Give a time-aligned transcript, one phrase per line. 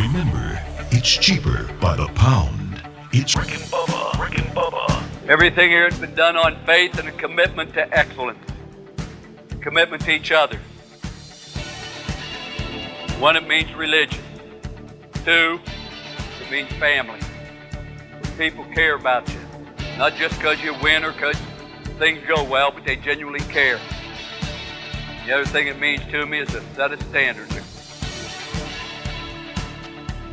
[0.00, 0.58] Remember,
[0.90, 2.82] it's cheaper by the pound.
[3.12, 4.18] It's Rick and Bubba.
[4.18, 5.04] Rick and Bubba.
[5.28, 8.38] Everything here has been done on faith and a commitment to excellence,
[9.60, 10.56] commitment to each other.
[13.18, 14.24] One, it means religion.
[15.26, 15.60] Two,
[16.40, 17.20] it means family.
[18.38, 19.40] People care about you,
[19.98, 21.36] not just because you win or because
[21.98, 23.78] things go well, but they genuinely care.
[25.26, 27.69] The other thing it means to me is a set of standards.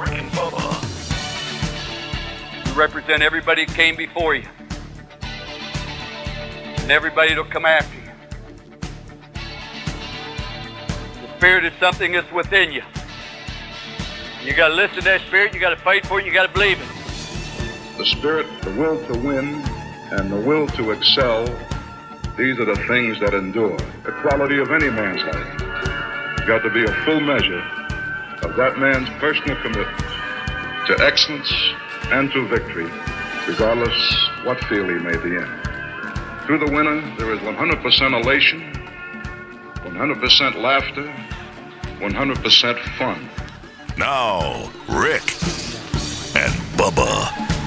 [0.00, 0.86] Rick and Bubba.
[2.66, 4.48] You represent everybody that came before you.
[6.78, 8.00] And everybody that'll come after you.
[11.20, 12.82] The spirit is something that's within you.
[14.42, 17.98] You gotta listen to that spirit, you gotta fight for it, you gotta believe it.
[17.98, 19.62] The spirit, the will to win,
[20.12, 21.44] and the will to excel,
[22.38, 23.76] these are the things that endure.
[24.04, 25.60] The quality of any man's life.
[26.40, 27.79] You Got to be a full measure
[28.42, 29.98] of that man's personal commitment
[30.86, 31.52] to excellence
[32.10, 32.90] and to victory,
[33.46, 33.94] regardless
[34.44, 35.48] what field he may be in.
[36.46, 38.72] Through the winner, there is 100% elation,
[39.84, 41.12] 100% laughter,
[41.98, 43.28] 100% fun.
[43.96, 45.22] Now, Rick
[46.34, 47.59] and Bubba.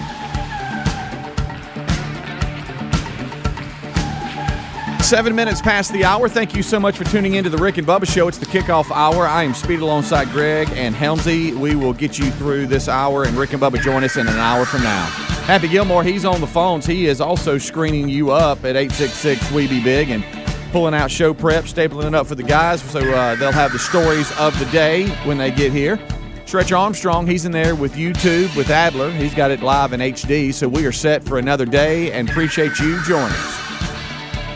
[5.14, 6.28] Seven minutes past the hour.
[6.28, 8.28] Thank you so much for tuning into the Rick and Bubba Show.
[8.28, 9.28] It's the kickoff hour.
[9.28, 11.54] I am Speed alongside Greg and Helmsy.
[11.56, 14.38] We will get you through this hour, and Rick and Bubba join us in an
[14.38, 15.06] hour from now.
[15.46, 16.88] Happy Gilmore, he's on the phones.
[16.88, 20.26] He is also screening you up at 866 We Be Big and
[20.72, 23.78] pulling out show prep, stapling it up for the guys so uh, they'll have the
[23.78, 26.00] stories of the day when they get here.
[26.48, 29.12] Stretch Armstrong, he's in there with YouTube with Adler.
[29.12, 32.80] He's got it live in HD, so we are set for another day and appreciate
[32.80, 33.63] you joining us.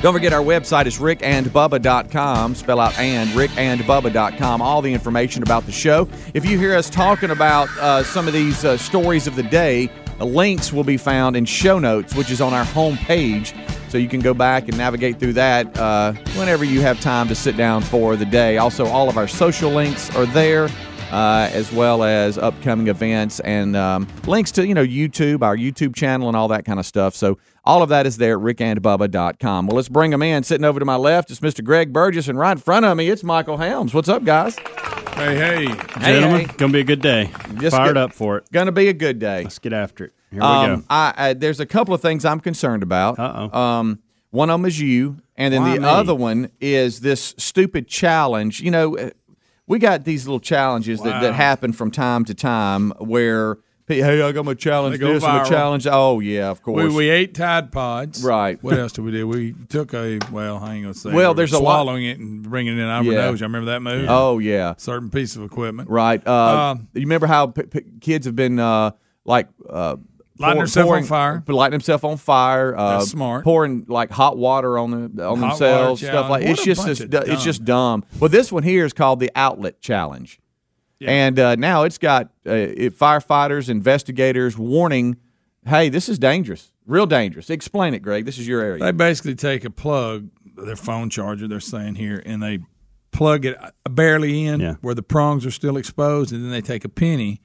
[0.01, 2.53] Don't forget our website is rickandbubba.com.
[2.53, 4.61] Spell out and rickandbubba.com.
[4.61, 6.07] All the information about the show.
[6.35, 9.89] If you hear us talking about uh, some of these uh, stories of the day,
[10.19, 13.55] the links will be found in show notes, which is on our homepage.
[13.89, 17.35] So you can go back and navigate through that uh, whenever you have time to
[17.35, 18.57] sit down for the day.
[18.57, 20.69] Also, all of our social links are there.
[21.09, 25.95] Uh, as well as upcoming events and um, links to you know YouTube, our YouTube
[25.95, 27.15] channel, and all that kind of stuff.
[27.15, 29.67] So all of that is there at rickandbubba.com.
[29.67, 30.43] Well, let's bring them in.
[30.43, 31.63] Sitting over to my left is Mr.
[31.63, 33.93] Greg Burgess, and right in front of me, it's Michael Helms.
[33.93, 34.57] What's up, guys?
[35.15, 35.65] Hey, hey.
[35.99, 36.53] Gentlemen, hey.
[36.57, 37.29] gonna be a good day.
[37.59, 38.45] Just Fired get- up for it.
[38.51, 39.43] Gonna be a good day.
[39.43, 40.13] Let's get after it.
[40.31, 40.85] Here we Um, go.
[40.89, 43.17] I, I, there's a couple of things I'm concerned about.
[43.19, 43.57] Uh-oh.
[43.59, 43.99] Um,
[44.31, 45.87] one of them is you, and then Why the me?
[45.87, 48.59] other one is this stupid challenge.
[48.61, 49.11] You know,
[49.65, 53.57] we got these little challenges that, that happen from time to time where,
[53.95, 55.87] hey, I got my challenge this, and my challenge.
[55.89, 56.91] Oh yeah, of course.
[56.91, 58.23] We, we ate Tide Pods.
[58.23, 58.61] Right.
[58.63, 59.27] What else did we do?
[59.27, 61.11] We took a, well, I ain't going to say.
[61.13, 63.13] Well, we there's a lot- swallowing it and bringing it in our Yeah.
[63.13, 63.39] nose.
[63.39, 64.07] You remember that move?
[64.09, 65.89] oh yeah, Certain piece of equipment.
[65.89, 66.25] right.
[66.27, 68.91] Uh, Um, you remember how p- p- kids have been uh,
[69.25, 69.47] like.
[69.69, 69.97] Uh,
[70.39, 71.43] Lighting themselves on fire.
[71.47, 72.77] lighting themselves on fire.
[72.77, 73.43] Uh, That's smart.
[73.43, 76.59] Pouring like hot water on the on Hot themselves, stuff like challenge.
[76.59, 78.03] it's a just bunch this- of it's just dumb.
[78.19, 80.39] Well, this one here is called the Outlet Challenge,
[81.01, 85.17] and uh, now it's got uh, it, firefighters, investigators warning,
[85.65, 88.25] "Hey, this is dangerous, real dangerous." Explain it, Greg.
[88.25, 88.79] This is your area.
[88.83, 92.59] They basically take a plug, their phone charger, they're saying here, and they
[93.11, 93.57] plug it
[93.89, 94.75] barely in Yeah.
[94.81, 97.41] where the prongs are still exposed, and then they take a penny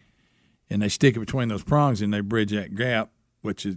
[0.69, 3.11] and they stick it between those prongs and they bridge that gap,
[3.43, 3.77] which is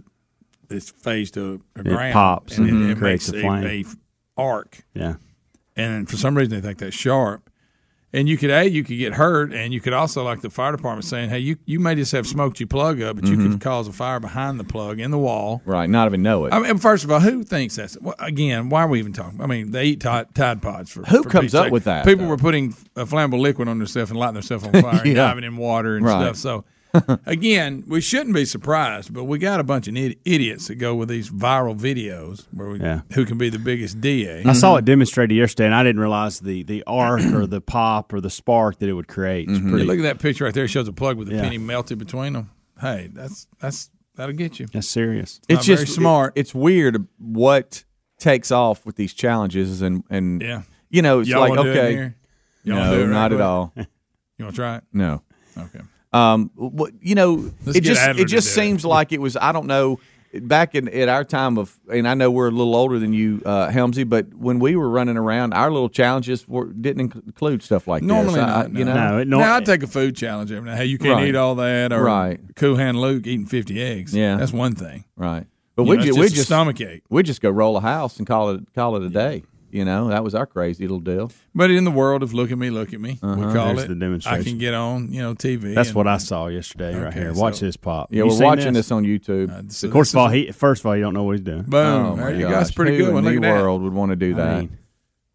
[0.70, 2.12] it's phased to a ground.
[2.12, 3.86] pops and and it, it creates makes a a, flame.
[4.36, 4.84] a arc.
[4.94, 5.14] yeah.
[5.76, 7.48] and for some reason they think that's sharp.
[8.16, 10.72] And you could a you could get hurt, and you could also like the fire
[10.72, 13.52] department saying, "Hey, you you may just have smoked your plug up, but you Mm-hmm.
[13.52, 16.54] could cause a fire behind the plug in the wall." right, not even know it.
[16.54, 18.70] I mean, first of all, who thinks that's well, again?
[18.70, 19.42] Why are we even talking?
[19.42, 21.72] I mean, they eat Tide, tide Pods for Who for comes up sake.
[21.72, 22.30] with that, People though?
[22.30, 25.56] were putting a flammable liquid on themselves and lighting themselves on fire and diving in
[25.58, 26.22] water and Right.
[26.34, 26.36] stuff.
[26.36, 26.64] So.
[27.26, 31.08] Again, we shouldn't be surprised, but we got a bunch of idiots that go with
[31.08, 33.00] these viral videos where we, Yeah.
[33.14, 34.42] who can be the biggest DA.
[34.44, 38.12] I saw it demonstrated yesterday, and I didn't realize the the arc or the pop
[38.12, 39.48] or the spark that it would create.
[39.48, 39.84] It's Yeah, pretty.
[39.84, 40.64] look at that picture right there.
[40.64, 41.42] It shows a plug with a Yeah.
[41.42, 42.50] penny melted between them.
[42.80, 44.66] Hey, that's that's that'll get you.
[44.72, 45.40] That's serious.
[45.48, 46.32] it's not just very smart.
[46.36, 47.84] it- it's weird what
[48.18, 50.62] takes off with these challenges, and and Yeah.
[50.90, 52.16] you know, it's Y'all like wanna do it okay, here?
[52.64, 53.72] Y'all wanna do no, it right not at all.
[53.76, 54.84] You want to try it?
[54.92, 55.22] No.
[55.56, 55.80] Okay.
[56.16, 58.64] Um, what you know, Let's it just Adler it just do it.
[58.64, 59.36] seems like it was.
[59.36, 59.98] I don't know.
[60.34, 63.40] Back in at our time of, and I know we're a little older than you,
[63.46, 67.86] uh, Helmsy, but when we were running around, our little challenges were, didn't include stuff
[67.88, 68.42] like Normally this.
[68.42, 68.94] Not, I- you no.
[68.94, 70.76] know, No, it nor- now I take a food challenge every now.
[70.76, 71.28] Hey, you can't Right.
[71.28, 72.38] eat all that, or Right.
[72.54, 74.14] Cool Hand Luke eating fifty eggs.
[74.14, 74.36] Yeah.
[74.36, 75.04] that's one thing.
[75.16, 75.46] right?
[75.74, 77.02] But You we know, it's ju- we just a just stomach ache.
[77.08, 79.42] we just go roll a house and call it call it a day.
[79.76, 81.30] You know, that was our crazy little deal.
[81.54, 83.88] But in the world of look at me, look at me, we call There's it.
[83.88, 83.96] the demonstration.
[83.96, 84.44] I demonstration.
[84.44, 85.74] can get on, you know, TV.
[85.74, 87.32] That's and- what I saw yesterday right Okay, here.
[87.34, 88.08] Watch so- this pop.
[88.10, 88.90] Yeah, You we're watching this?
[88.90, 89.50] on YouTube.
[89.50, 91.40] Uh, so Of course, of all, he first of all, you don't know what he's
[91.44, 91.62] doing.
[91.62, 92.06] boom.
[92.06, 92.50] oh there my you go.
[92.50, 93.24] That's a pretty Who good in one.
[93.24, 94.60] the Look at world would want to do that?
[94.60, 94.78] mean-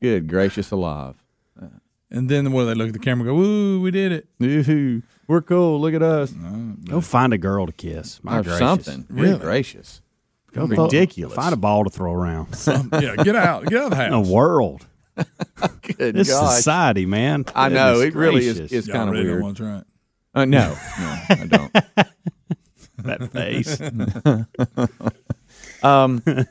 [0.01, 1.15] good gracious alive!
[2.13, 5.01] And then well, they look at the camera, and go, "Ooh, we did it." Yoo-hoo.
[5.27, 5.79] We're cool.
[5.79, 6.33] Look at us.
[6.85, 8.19] Go find a girl to kiss.
[8.21, 8.59] My Or gracious.
[8.59, 9.05] something.
[9.09, 9.31] Really?
[9.33, 10.01] Good gracious.
[10.53, 11.35] Go throw- Ridiculous.
[11.35, 12.47] Find a ball to throw around.
[12.67, 14.27] yeah, get out, get out of the In a house.
[14.27, 14.85] world.
[15.97, 16.55] Good This gosh.
[16.57, 17.45] society, man.
[17.55, 18.57] I know it really is.
[18.57, 18.71] gracious.
[18.73, 19.43] It's Y'all kind of really don't weird.
[19.43, 19.85] want to try it.
[20.33, 21.73] Uh, no, no, I don't.
[23.03, 23.81] that face.
[25.83, 26.43] Uh,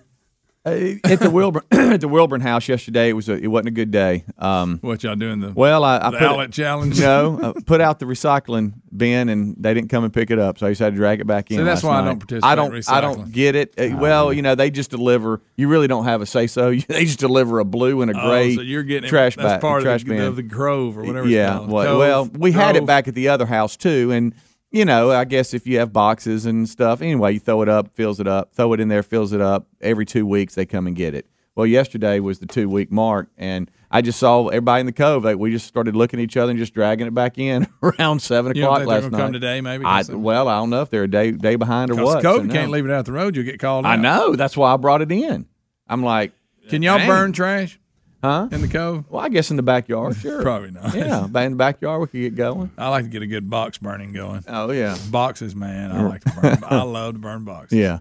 [0.64, 3.90] at the Wilburn at the Wilburn house yesterday, it was a, it wasn't a good
[3.90, 4.24] day.
[4.38, 5.40] Um, What y'all doing?
[5.40, 7.00] The well, I, I the put outlet challenge.
[7.00, 10.58] no, I put out the recycling bin, and they didn't come and pick it up,
[10.58, 11.58] so I just had to drag it back in.
[11.58, 12.88] See, that's why I don't participate I don't.
[12.90, 13.74] I don't get it.
[13.78, 15.40] Uh, well, you know, they just deliver.
[15.56, 16.70] You really don't have a say so.
[16.88, 19.54] They just deliver a blue and a Oh, gray so you're getting it- trash that's
[19.54, 20.24] bag, part trash of the, bin.
[20.24, 21.26] of the Grove or whatever.
[21.28, 21.60] Yeah.
[21.60, 24.34] Well, Cove, well, we had it back at the other house too, and
[24.70, 27.88] you know, I guess if you have boxes and stuff, anyway, you throw it up,
[27.94, 29.66] fills it up, throw it in there, fills it up.
[29.80, 31.26] Every two weeks they come and get it.
[31.56, 35.24] Well, yesterday was the two week mark, and I just saw everybody in the cove.
[35.24, 38.20] Like, we just started looking at each other and just dragging it back in around
[38.22, 39.18] seven You o'clock last night.
[39.18, 39.84] come today, maybe?
[39.84, 42.22] I, well, I don't know if they're a day day behind or what.
[42.22, 42.54] Cove, so you no.
[42.54, 43.34] can't leave it out the road.
[43.34, 44.00] You'll get called I out.
[44.00, 44.36] know.
[44.36, 45.46] That's why I brought it in.
[45.88, 46.32] I'm like,
[46.68, 47.08] Can y'all Dang.
[47.08, 47.80] burn trash
[48.22, 48.48] huh?
[48.50, 49.04] in the Cove?
[49.10, 50.42] Well, I guess in the backyard, sure.
[50.42, 50.94] Probably not.
[50.94, 52.70] Yeah, but in the backyard we could get going.
[52.78, 54.44] I like to get a good box burning going.
[54.48, 54.96] Oh yeah.
[55.10, 55.92] Boxes, man.
[55.92, 56.58] I like to burn.
[56.68, 57.78] I love to burn boxes.
[57.78, 57.98] Yeah.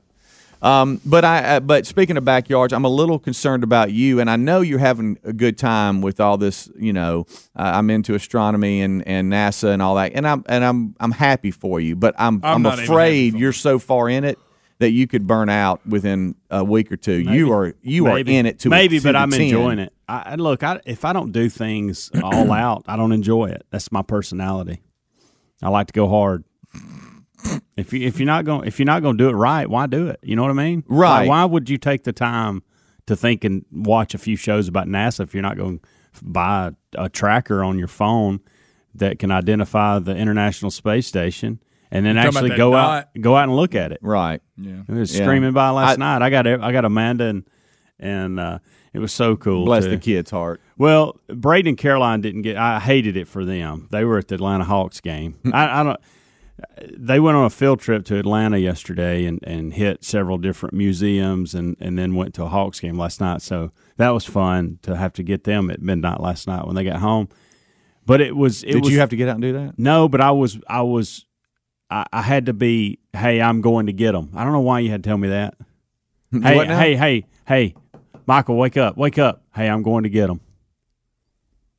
[0.62, 4.30] Um, but I, uh, but speaking of backyards, I'm a little concerned about you, and
[4.30, 6.69] I know you're having a good time with all this.
[6.77, 10.65] You know, uh, I'm into astronomy and, and NASA and all that, and I'm and
[10.65, 11.95] I'm I'm happy for you.
[11.95, 14.38] But I'm I'm I'm, not even happy afraid you're so far in it
[14.80, 17.20] that you could burn out within a week or two.
[17.20, 18.36] You are you Maybe.
[18.36, 19.42] are in it to a- maybe, to but the I'm 10.
[19.42, 19.94] enjoying it.
[20.08, 23.66] I, I look, I, if I don't do things all out, I don't enjoy it.
[23.72, 24.81] That's my personality.
[25.62, 26.44] I like to go hard.
[27.78, 29.88] If you if you're not going if you're not going to do it right, why
[29.88, 30.20] do it?
[30.22, 30.84] You know what I mean?
[30.88, 31.28] Right.
[31.28, 32.64] Why, why would you take the time
[33.06, 35.88] to think and watch a few shows about NASA if you're not going to
[36.22, 38.42] buy a, a tracker on your phone
[38.96, 41.62] that can identify the International Space Station
[41.92, 42.98] and then talking about actually go dot?
[43.16, 44.00] out go out and look at it?
[44.02, 44.42] Right.
[44.60, 44.82] Yeah.
[44.88, 45.26] It was Yeah.
[45.26, 46.22] screaming by last I- night.
[46.22, 47.44] I got I got Amanda and
[48.00, 48.60] and uh,
[48.94, 49.66] it was so cool.
[49.66, 50.62] Bless to- the kid's heart.
[50.78, 52.56] Well, Braden and Caroline didn't get.
[52.58, 53.88] I hated it for them.
[53.92, 55.36] They were at the Atlanta Hawks game.
[55.54, 56.00] I, I don't.
[56.98, 61.56] They went on a field trip to Atlanta yesterday and, and hit several different museums
[61.56, 63.42] and, and then went to a Hawks game last night.
[63.42, 66.84] So that was fun to have to get them at midnight last night when they
[66.84, 67.30] got home.
[68.06, 68.64] But it was.
[68.64, 69.78] It Did was, you have to get out and do that?
[69.78, 71.26] no, but I was I was
[71.89, 73.00] I, I had to be.
[73.13, 74.31] Hey, I'm going to get them.
[74.36, 75.56] I don't know why you had to tell me that.
[76.31, 77.75] Hey, hey, hey, hey,
[78.27, 79.41] Michael, wake up, wake up.
[79.56, 80.41] Hey, I'm going to get them.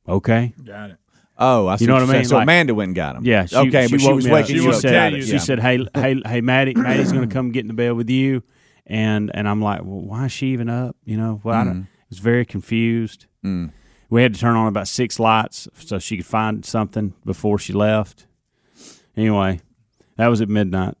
[0.07, 0.53] Okay.
[0.63, 0.97] Got it.
[1.37, 2.19] Oh, I see You know what I you're saying.
[2.21, 2.29] mean?
[2.29, 3.25] So Like- Amanda went and got him.
[3.25, 3.45] Yeah.
[3.45, 4.67] She, okay, she but she woke was waking She you up.
[4.67, 5.37] was said, you she Yeah.
[5.39, 8.43] said, hey, hey, hey, Maddie, Maddie's going to come get in the bed with you,
[8.85, 10.95] and and I'm like, well, why is she even up?
[11.05, 11.69] You know, well, I Mm-hmm.
[11.69, 11.83] don't.
[11.83, 13.25] I was very confused.
[13.45, 13.71] Mm.
[14.09, 17.71] We had to turn on about six lights so she could find something before she
[17.71, 18.27] left.
[19.15, 19.61] Anyway,
[20.21, 20.95] that was at midnight.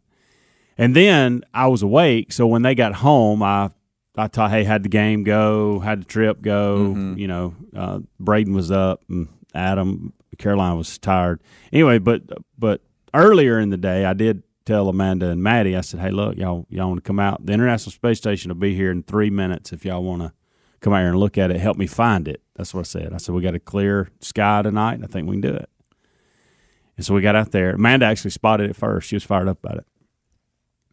[0.79, 3.69] And then I was awake, so when they got home, I
[4.17, 6.93] I thought, hey, how'd the game go, had the trip go.
[6.95, 7.17] Mm-hmm.
[7.19, 11.39] You know, uh, Braden was up, and Adam, Caroline was tired.
[11.71, 12.23] Anyway, but
[12.57, 12.81] but
[13.13, 15.77] earlier in the day, I did tell Amanda and Maddie.
[15.77, 17.45] I said, hey, look, y'all y'all want to come out?
[17.45, 19.71] The International Space Station will be here in three minutes.
[19.71, 20.33] If y'all want to
[20.79, 22.41] come out here and look at it, help me find it.
[22.55, 23.13] That's what I said.
[23.13, 25.69] I said we got a clear sky tonight, and I think we can do it.
[27.01, 27.71] And so we got out there.
[27.71, 29.07] Amanda actually spotted it first.
[29.07, 29.85] She was fired up about it.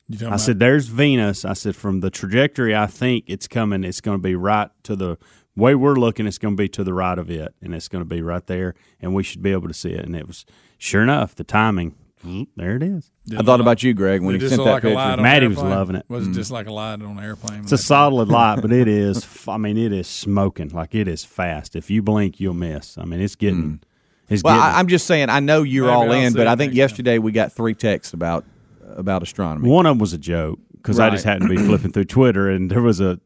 [0.09, 3.85] You I about- said, "There's Venus." I said, "From the trajectory, I think it's coming.
[3.85, 5.19] It's going to be right to the
[5.55, 6.27] way we're looking.
[6.27, 8.47] It's going to be to the right of it, and it's going to be right
[8.47, 10.47] there, and we should be able to see it." And it was
[10.79, 11.35] sure enough.
[11.35, 11.95] The timing,
[12.57, 13.11] there it is.
[13.27, 14.99] Did I thought look- about you, Greg, when you sent that like picture.
[14.99, 16.07] on Maddie was loving it.
[16.09, 16.35] Was it mm.
[16.37, 17.65] just like a light on an airplane?
[17.65, 19.19] It's a solid light, but it is.
[19.19, 21.77] f- I mean, it is smoking like it is fast.
[21.77, 22.97] If you blink, you'll miss.
[22.97, 23.63] I mean, it's getting.
[23.63, 23.83] Mm.
[24.29, 24.75] It's Well, getting.
[24.75, 25.31] I, I'm just saying.
[25.31, 27.75] I know you're Maybe all I'll in, but I think next yesterday we got three
[27.75, 28.45] texts about
[28.97, 29.69] about astronomy.
[29.69, 32.51] One of them was a joke because I just happened to be flipping through Twitter
[32.51, 33.21] and there was a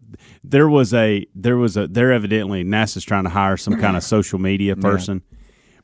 [0.45, 4.03] there was a there was a they're evidently NASA's trying to hire some kind of
[4.03, 5.23] social media person.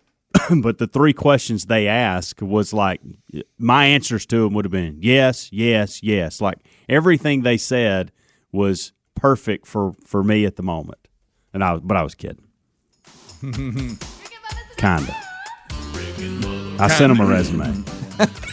[0.62, 3.00] but the three questions they asked was like
[3.58, 6.40] my answers to them would have been yes, yes, yes.
[6.40, 6.58] Like
[6.88, 8.12] everything they said
[8.52, 11.08] was perfect for for me at the moment,
[11.52, 12.44] and I was, but I was kidding.
[14.78, 15.14] Kinda.
[16.80, 17.84] I sent him a resume.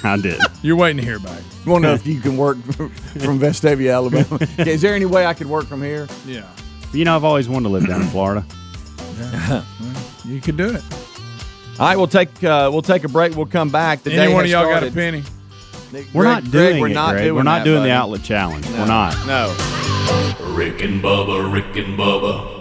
[0.03, 0.39] I did.
[0.63, 1.41] You're waiting to hear back.
[1.65, 4.39] You want to know if you can work from Vestavia, Alabama?
[4.69, 6.07] Is there any way I could work from here?
[6.25, 6.47] Yeah.
[6.93, 8.45] You know, I've always wanted to live down in Florida.
[10.25, 10.83] You could do it.
[11.79, 13.35] All right, we'll take uh, we'll take a break.
[13.35, 14.03] We'll come back.
[14.03, 14.93] The Any day one of y'all got a started.
[14.93, 15.23] penny?
[16.13, 16.93] We're Greg- not Greg, doing we're it.
[16.93, 17.23] not Greg.
[17.25, 18.67] doing We're not that, doing the outlet challenge.
[18.69, 19.13] We're not.
[19.27, 19.47] No.
[20.55, 22.54] Rick and Bubba, Rick and Bubba.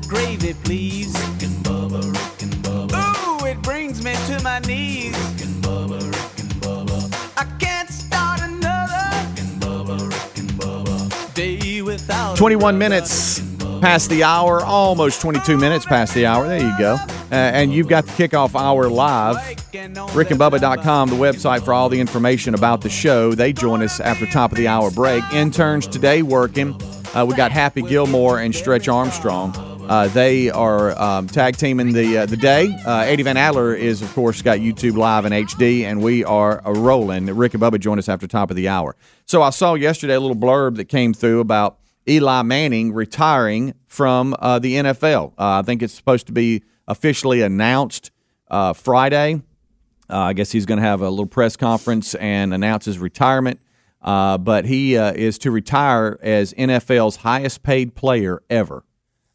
[0.00, 1.12] The gravy, please.
[1.14, 3.42] Rick and Bubba, Rick and Bubba.
[3.42, 5.16] Ooh, it brings me to my knees.
[5.16, 7.32] Rick and Bubba, Rick and Bubba.
[7.36, 11.34] I can't start another Rick and Bubba, Rick and Bubba.
[11.34, 12.36] day without.
[12.36, 12.78] 21 brother.
[12.78, 13.40] minutes
[13.80, 16.46] past the hour, almost 22 minutes past the hour.
[16.46, 16.94] There you go.
[17.32, 19.36] Uh, and you've got the kickoff hour live.
[19.36, 23.32] RickandBubba.com, the website for all the information about the show.
[23.32, 25.22] They join us after top of the hour break.
[25.32, 26.78] Interns today working.
[27.14, 29.69] Uh, we got Happy Gilmore and Stretch Armstrong.
[29.90, 32.72] Uh, they are um, tag teaming the uh, the day.
[32.86, 36.64] Uh, Eddie Van Adler is, of course, got YouTube live in HD, and we are
[36.64, 37.26] uh, rolling.
[37.26, 38.94] Rick and Bubba join us after top of the hour.
[39.26, 44.36] So I saw yesterday a little blurb that came through about Eli Manning retiring from
[44.38, 45.32] uh, the NFL.
[45.32, 48.12] Uh, I think it's supposed to be officially announced
[48.46, 49.42] uh, Friday.
[50.08, 53.58] Uh, I guess he's going to have a little press conference and announce his retirement.
[54.00, 58.84] But he is to retire as NFL's highest paid player ever.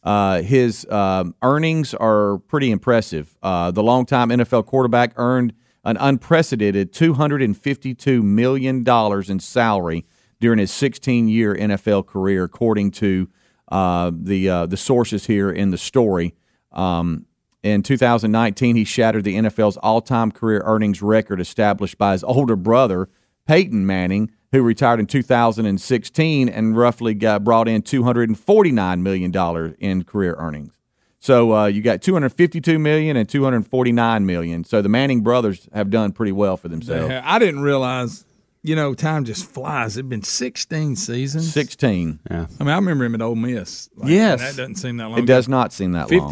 [0.05, 3.35] Uh, his um, earnings are pretty impressive.
[3.41, 10.05] Uh, the longtime NFL quarterback earned an unprecedented $252 million in salary
[10.39, 13.27] during his 16 year NFL career, according to
[13.71, 16.35] uh, the, uh, the sources here in the story.
[16.71, 17.25] Um,
[17.63, 22.55] in 2019, he shattered the NFL's all time career earnings record established by his older
[22.55, 23.09] brother,
[23.47, 30.35] Peyton Manning, who retired in 2016 and roughly got brought in $249 million in career
[30.37, 30.71] earnings.
[31.19, 34.63] So uh, you got 252 million and 249 million.
[34.63, 37.09] So the Manning brothers have done pretty well for themselves.
[37.09, 38.25] Yeah, I didn't realize.
[38.61, 39.95] You know, time just flies.
[39.95, 41.53] It's been 16 seasons.
[41.53, 42.19] 16.
[42.31, 42.47] Yeah.
[42.59, 43.89] I mean, I remember him at Ole Miss.
[43.95, 44.39] Like, Yes.
[44.39, 45.19] and that doesn't seem that long.
[45.19, 46.31] It does not seem that long.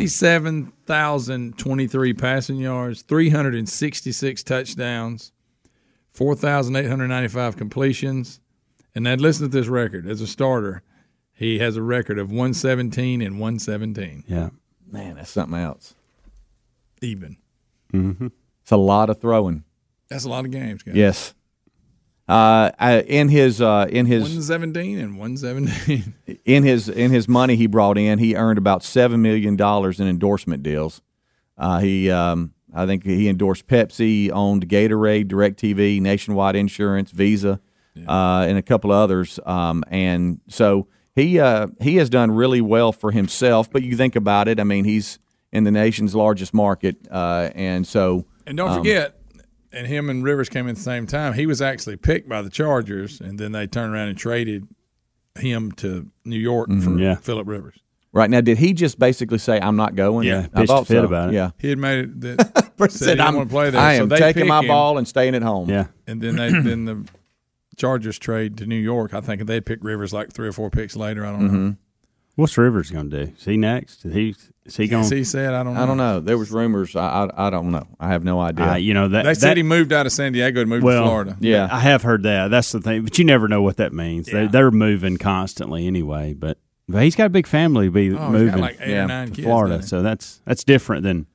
[0.88, 5.32] 57,023 passing yards, 366 touchdowns,
[6.14, 8.40] 4,895 completions.
[8.96, 10.08] And then listen to this record.
[10.08, 10.84] As a starter,
[11.34, 14.50] he has a record of 117 and 117, Yeah.
[14.92, 15.96] Man, that's something else.
[17.02, 17.38] even.
[17.92, 19.64] It's a lot of throwing.
[20.10, 20.96] That's a lot of games, guys.
[20.96, 21.34] Yes.
[22.28, 22.72] Uh,
[23.08, 26.14] in his uh, in his 117 and 117.
[26.46, 30.08] in his in his money he brought in, he earned about seven million dollars in
[30.08, 31.02] endorsement deals.
[31.58, 37.60] Uh, he, um, I think he endorsed Pepsi, owned Gatorade, Directv, Nationwide Insurance, Visa,
[38.08, 39.40] uh, and a couple of others.
[39.46, 43.72] Um, and so he uh, he has done really well for himself.
[43.72, 45.20] But you think about it, I mean, he's
[45.52, 49.20] in the nation's largest market, uh, and so And don't forget,
[49.72, 51.34] and him and Rivers came in at the same time.
[51.34, 54.68] He was actually picked by the Chargers, and then they turned around and traded
[55.36, 57.16] him to New York for Yeah.
[57.16, 57.78] Philip Rivers.
[58.14, 60.26] Right now, did he just basically say, "I'm not going"?
[60.28, 61.04] Yeah, I pitched a thought fit so.
[61.06, 61.34] about it.
[61.34, 61.52] Yeah.
[61.60, 63.82] He had made it that said, Said, I'm, going to play there.
[63.82, 65.70] I so am they taking my him, ball and staying at home.
[65.70, 65.88] Yeah.
[66.08, 67.06] and then they then the
[67.76, 69.14] Chargers trade to New York.
[69.14, 71.26] I think they picked Rivers like three or four picks later.
[71.26, 71.66] I don't Mm-hmm.
[71.70, 71.76] know.
[72.36, 73.32] What's Rivers going to do?
[73.38, 74.06] Is he next?
[74.06, 75.04] Is he is he going?
[75.04, 75.76] As he said, I don't.
[75.76, 75.84] know.
[75.84, 76.20] I don't know.
[76.20, 76.96] There was rumors.
[76.96, 77.86] I, I, I don't know.
[78.00, 78.72] I have no idea.
[78.72, 81.04] Uh, you know that They said he moved out of San Diego to move well,
[81.04, 81.38] to Florida.
[81.42, 81.68] yeah.
[81.72, 82.48] I have heard that.
[82.50, 84.26] That's the thing, but you never know what that means.
[84.32, 86.34] They, they're moving constantly anyway.
[86.34, 86.58] But,
[86.90, 89.04] but he's got a big family to be Oh, he's moving got like eight Yeah,
[89.06, 89.46] or nine to kids.
[89.46, 91.26] Florida, so that's that's different than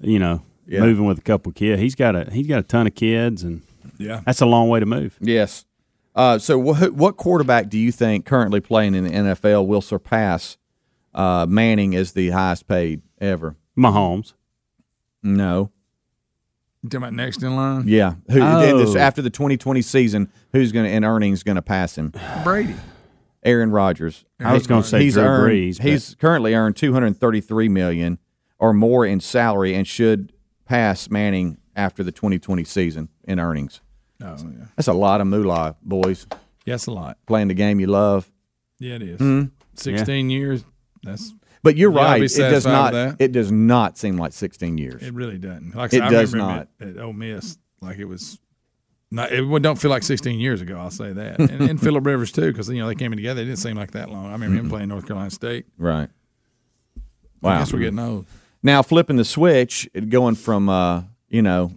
[0.00, 0.80] you know Yeah.
[0.80, 1.80] moving with a couple kids.
[1.80, 3.62] He's got a he's got a ton of kids, and
[3.98, 4.20] yeah.
[4.24, 5.16] that's a long way to move.
[5.20, 5.64] Yes.
[6.14, 10.58] Uh, so, what, what quarterback do you think currently playing in the NFL will surpass
[11.14, 13.56] uh, Manning as the highest paid ever?
[13.78, 14.34] Mahomes.
[15.22, 15.70] No.
[16.82, 17.84] You talking about next in line?
[17.86, 18.16] Yeah.
[18.28, 18.98] Who then this, Oh.
[18.98, 20.30] after the 2020 season?
[20.52, 22.12] Who's going to in earnings going to pass him?
[22.44, 22.74] Brady.
[23.44, 24.24] Aaron Rodgers.
[24.40, 25.82] I was going to say he's Drew earned, Brees.
[25.82, 28.18] He's currently earned 233 million
[28.58, 30.32] or more in salary and should
[30.64, 33.80] pass Manning after the 2020 season in earnings.
[34.22, 34.66] Oh yeah.
[34.76, 36.26] That's a lot of moolah, boys.
[36.64, 37.18] Yes, a lot.
[37.26, 38.30] Playing the game you love.
[38.78, 39.18] Yeah, it is.
[39.18, 39.44] Hmm?
[39.74, 40.64] Sixteen years.
[41.02, 42.22] That's But you're You right.
[42.22, 42.94] It does not.
[43.20, 45.02] It does not seem like 16 years.
[45.02, 45.12] it.
[45.12, 45.74] Really doesn't.
[45.74, 46.68] Like It I does not.
[46.80, 48.38] At, at Ole Miss, like it was
[49.14, 50.78] Not, it don't feel like 16 years ago.
[50.78, 53.42] I'll say that, and, and Philip Rivers too, because you know they came in together.
[53.42, 54.26] It didn't seem like that long.
[54.26, 55.66] I remember him playing North Carolina State.
[55.76, 56.08] Right.
[56.96, 57.00] I
[57.46, 57.58] Wow.
[57.58, 58.26] guess we're getting old.
[58.62, 61.72] Now flipping the switch, going from uh, you know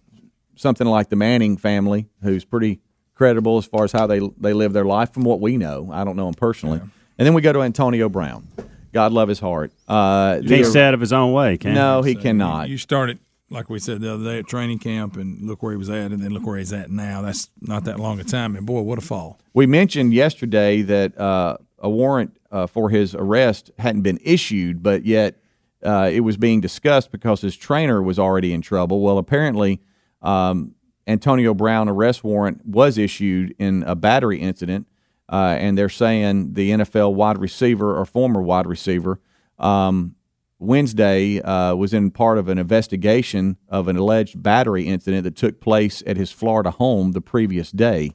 [0.56, 2.80] something like the Manning family, who's pretty
[3.16, 5.90] credible as far as how they they live their life, from what we know.
[5.92, 8.48] I don't know him personally, and then we go to Antonio Brown.
[8.94, 9.74] God love his heart.
[9.90, 12.14] Uh, He the- can't of his own way, can no, he?
[12.14, 12.70] he cannot.
[12.70, 15.78] You started like we said the other day at training camp, and look where he
[15.78, 17.22] was at, and then look where he's at now.
[17.22, 19.40] That's not that long a time, and boy, what a fall!
[19.54, 25.06] We mentioned yesterday that uh, a warrant uh, for his arrest hadn't been issued, but
[25.06, 25.38] yet
[25.84, 29.02] uh, it was being discussed because his trainer was already in trouble.
[29.02, 29.82] Well, apparently,
[30.22, 30.74] um,
[31.08, 34.88] Antonio Brown arrest warrant was issued in a battery incident,
[35.32, 39.20] uh, and they're saying the NFL wide receiver or former wide receiver.
[39.60, 40.15] Um,
[40.60, 45.60] Wednesday uh, was in part of an investigation of an alleged battery incident that took
[45.60, 48.12] place at his Florida home the previous day.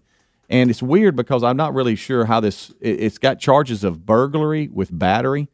[0.48, 2.70] And it's weird because I'm not really sure how this.
[2.80, 5.48] it- It's got charges of burglary with battery.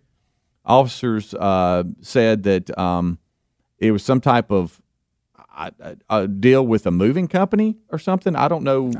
[0.64, 3.18] Officers uh, said that um,
[3.78, 4.80] it was some type of
[5.58, 8.34] a, a deal with a moving company or something.
[8.36, 8.90] I don't know.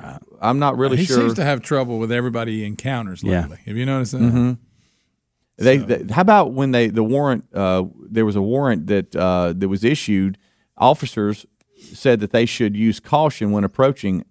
[0.41, 1.17] I'm not really he sure.
[1.19, 3.43] seems to have trouble with everybody he encounters Yeah.
[3.43, 3.59] lately.
[3.67, 4.21] Have you noticed that?
[4.23, 4.53] Mm-hmm.
[5.59, 7.45] They, they- how about when they the warrant?
[7.55, 10.37] Uh, there was a warrant that uh, that was issued.
[10.77, 11.47] Officers
[11.79, 14.25] said that they should use caution when approaching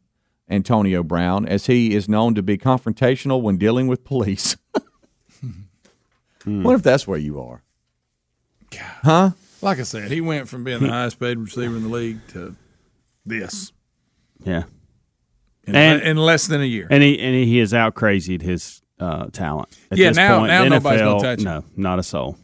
[0.49, 4.55] Antonio Brown, as he is known to be confrontational when dealing with police.
[6.45, 7.63] What if that's where you are?
[9.01, 9.31] Huh?
[9.63, 12.55] Like I said, he went from being the highest paid receiver in the league to
[13.25, 13.71] this
[14.43, 14.63] Yeah.
[15.65, 16.87] in, And- in less than a year.
[16.91, 19.69] And he and he has out crazied his uh, talent.
[19.91, 21.45] At Yeah, this now- point, now the nobody's gonna NFL, touch him.
[21.45, 22.37] No, not a soul.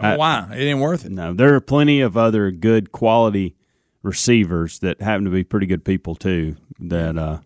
[0.00, 0.48] I- Why?
[0.54, 1.12] It ain't worth it.
[1.12, 3.56] No, there are plenty of other good quality
[4.02, 7.38] receivers that happen to be pretty good people too that uh,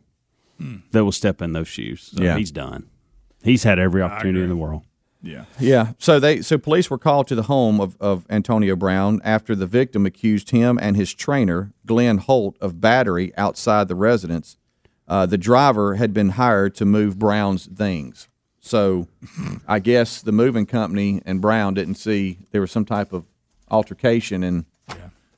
[0.93, 2.11] that will step in those shoes.
[2.17, 2.37] So Yeah.
[2.39, 2.87] he's done.
[3.43, 4.83] He's had every opportunity in the world.
[5.23, 5.45] Yeah.
[5.59, 5.93] Yeah.
[5.99, 9.67] So they so police were called to the home of, of Antonio Brown after the
[9.67, 14.57] victim accused him and his trainer, Glenn Holt, of battery outside the residence.
[15.09, 18.29] Uh, the driver had been hired to move Brown's things.
[18.67, 19.07] So
[19.69, 23.25] I guess the moving company and Brown didn't see there was some type of
[23.71, 24.65] altercation and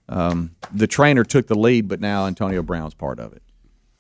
[0.09, 3.43] um, the trainer took the lead, but now Antonio Brown's part of it.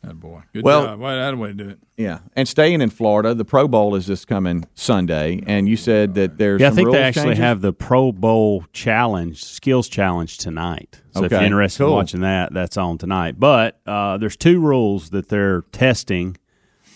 [0.03, 0.43] That boy.
[0.55, 1.01] Good Well- job.
[1.01, 1.79] Well, that way to do it.
[1.97, 6.15] Yeah, and staying in Florida, the Pro Bowl is this coming Sunday, and you said
[6.15, 7.39] that there's Yeah, I some think they actually changes?
[7.41, 11.01] have the Pro Bowl challenge, skills challenge tonight.
[11.11, 11.89] So if you're interested cool.
[11.89, 13.41] in watching that, that's on tonight.
[13.41, 16.37] But uh, there's two rules that they're testing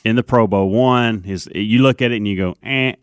[0.05, 0.71] in the Pro Bowl.
[0.71, 2.95] One is you look at it and you go, eh,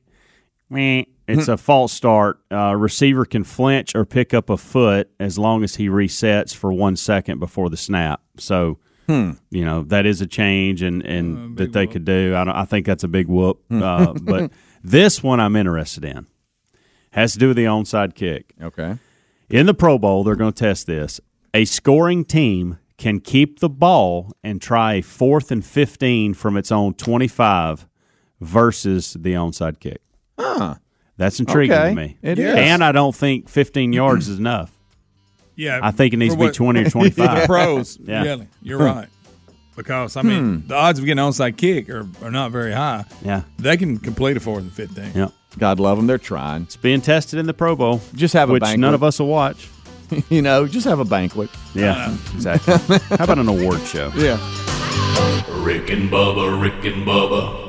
[0.70, 1.04] meh.
[1.28, 1.52] It's Hmm.
[1.52, 2.40] a false start.
[2.52, 6.74] Uh, receiver can flinch or pick up a foot as long as he resets for
[6.74, 8.22] one second before the snap.
[8.38, 9.32] So, Hmm.
[9.52, 12.34] you know that is a change and and that they could do.
[12.36, 13.60] I, don't, I think that's a big whoop.
[13.70, 13.84] Hmm.
[13.84, 14.52] Uh, but
[14.84, 16.26] this one I'm interested in
[17.12, 18.54] has to do with the onside kick.
[18.62, 18.98] Okay.
[19.50, 21.20] In the Pro Bowl, they're going to test this.
[21.56, 26.72] A scoring team can keep the ball and try a fourth and 15 from its
[26.72, 27.88] own 25
[28.42, 30.02] versus the onside kick.
[30.38, 30.76] Huh.
[31.18, 31.90] That's intriguing Okay.
[31.90, 32.18] to me.
[32.22, 32.56] It is.
[32.56, 34.72] And I don't think 15 yards is enough.
[35.56, 35.82] Yeah.
[35.84, 37.42] I think it needs to be what- 20 or 25.
[37.42, 38.24] the pros, Yeah.
[38.24, 38.48] really.
[38.62, 39.10] You're right.
[39.76, 40.68] Because, I mean, Hmm.
[40.70, 43.04] the odds of getting an onside kick are, are not very high.
[43.26, 43.42] Yeah.
[43.58, 45.12] They can complete a fourth and 15.
[45.14, 45.28] Yeah.
[45.58, 46.08] God love them.
[46.08, 46.62] They're trying.
[46.64, 48.00] It's being tested in the Pro Bowl.
[48.16, 48.80] Just have a which banquet.
[48.80, 49.68] none of us will watch.
[50.30, 51.50] you know, just have a banquet.
[51.74, 52.98] Yeah, uh, exactly.
[53.17, 54.12] How about an award show?
[54.15, 54.38] Yeah.
[55.63, 57.67] Rick and Bubba, Rick and Bubba.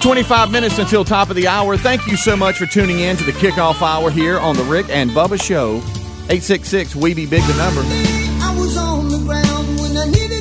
[0.00, 1.76] Twenty-five minutes until top of the hour.
[1.76, 4.86] Thank you so much for tuning in to the kickoff hour here on the Rick
[4.88, 5.82] and Bubba Show.
[6.28, 6.94] Eight six six.
[6.96, 7.42] We be big.
[7.42, 7.82] The number.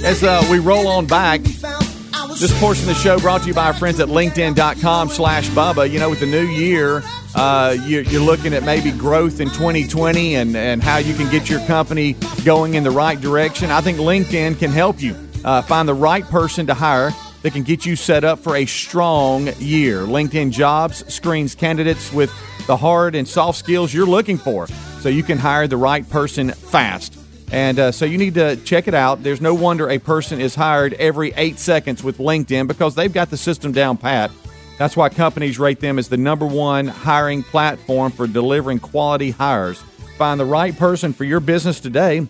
[0.06, 3.66] As uh, we roll on back, this portion of the show brought to you by
[3.68, 5.90] our friends at LinkedIn.com slash Bubba.
[5.90, 7.02] You know, with the new year,
[7.34, 11.50] uh, you, you're looking at maybe growth in 2020 and, and how you can get
[11.50, 13.72] your company going in the right direction.
[13.72, 17.64] I think LinkedIn can help you uh, find the right person to hire that can
[17.64, 20.02] get you set up for a strong year.
[20.02, 22.32] LinkedIn Jobs screens candidates with
[22.68, 24.68] the hard and soft skills you're looking for
[25.06, 27.16] so you can hire the right person fast.
[27.52, 29.22] And uh, so you need to check it out.
[29.22, 33.30] There's no wonder a person is hired every eight seconds with LinkedIn because they've got
[33.30, 34.32] the system down pat.
[34.80, 39.80] That's why companies rate them as the number one hiring platform for delivering quality hires.
[40.18, 42.28] Find the right person for your business today.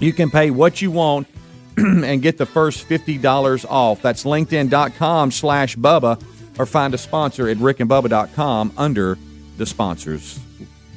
[0.00, 1.28] You can pay what you want
[1.76, 4.02] and get the first $50 off.
[4.02, 6.20] That's linkedin.com slash Bubba
[6.58, 9.16] or find a sponsor at rickandbubba.com under
[9.58, 10.40] the sponsors.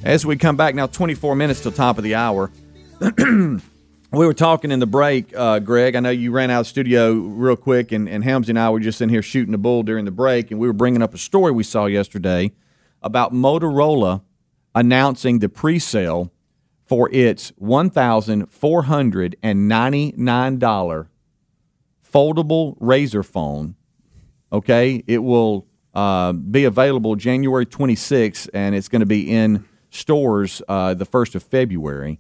[0.04, 2.50] As we come back now, 24 minutes till top of the hour.
[3.02, 3.60] we
[4.12, 5.96] were talking in the break, uh, Greg.
[5.96, 8.80] I know you ran out of studio real quick, and, and Helmsy and I were
[8.80, 11.18] just in here shooting the bull during the break, and we were bringing up a
[11.18, 12.54] story we saw yesterday
[13.02, 14.22] about Motorola
[14.74, 16.32] announcing the pre-sale
[16.86, 21.10] for its one thousand four hundred and ninety-nine dollar
[22.12, 23.76] foldable Razr phone.
[24.52, 30.62] Okay, it will uh, be available January 26th, and it's going to be in stores
[30.68, 32.20] uh, the 1st of February.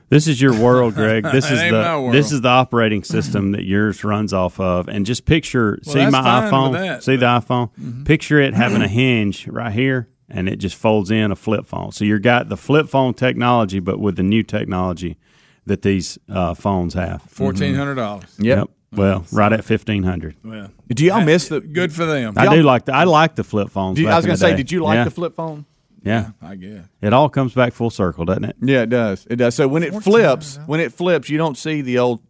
[0.09, 1.23] This is your world, Greg.
[1.23, 4.59] This It is ain't my the this is the operating system that yours runs off
[4.59, 4.87] of.
[4.87, 7.71] And just picture, Well, see my iPhone, that, see the iPhone.
[7.79, 8.03] Mm-hmm.
[8.03, 11.91] Picture it having a hinge right here, and it just folds in a flip phone.
[11.91, 15.17] So you got the flip phone technology, but with the new technology
[15.65, 17.23] that these uh, phones have.
[17.23, 18.35] fourteen hundred dollars.
[18.37, 18.69] Yep.
[18.91, 20.35] Well, right at fifteen hundred.
[20.43, 21.59] Well, Do y'all miss the?
[21.59, 22.35] good for them.
[22.37, 23.95] I do like the I like the flip phones.
[23.95, 24.57] Do you- back I was going to say, day.
[24.57, 25.03] did you like Yeah.
[25.05, 25.65] the flip phone?
[26.05, 26.85] Yeah, I guess.
[27.01, 28.55] it all comes back full circle, doesn't it?
[28.61, 29.25] Yeah, it does.
[29.29, 29.55] It does.
[29.55, 32.21] So when it flips, when it flips, you don't see the old,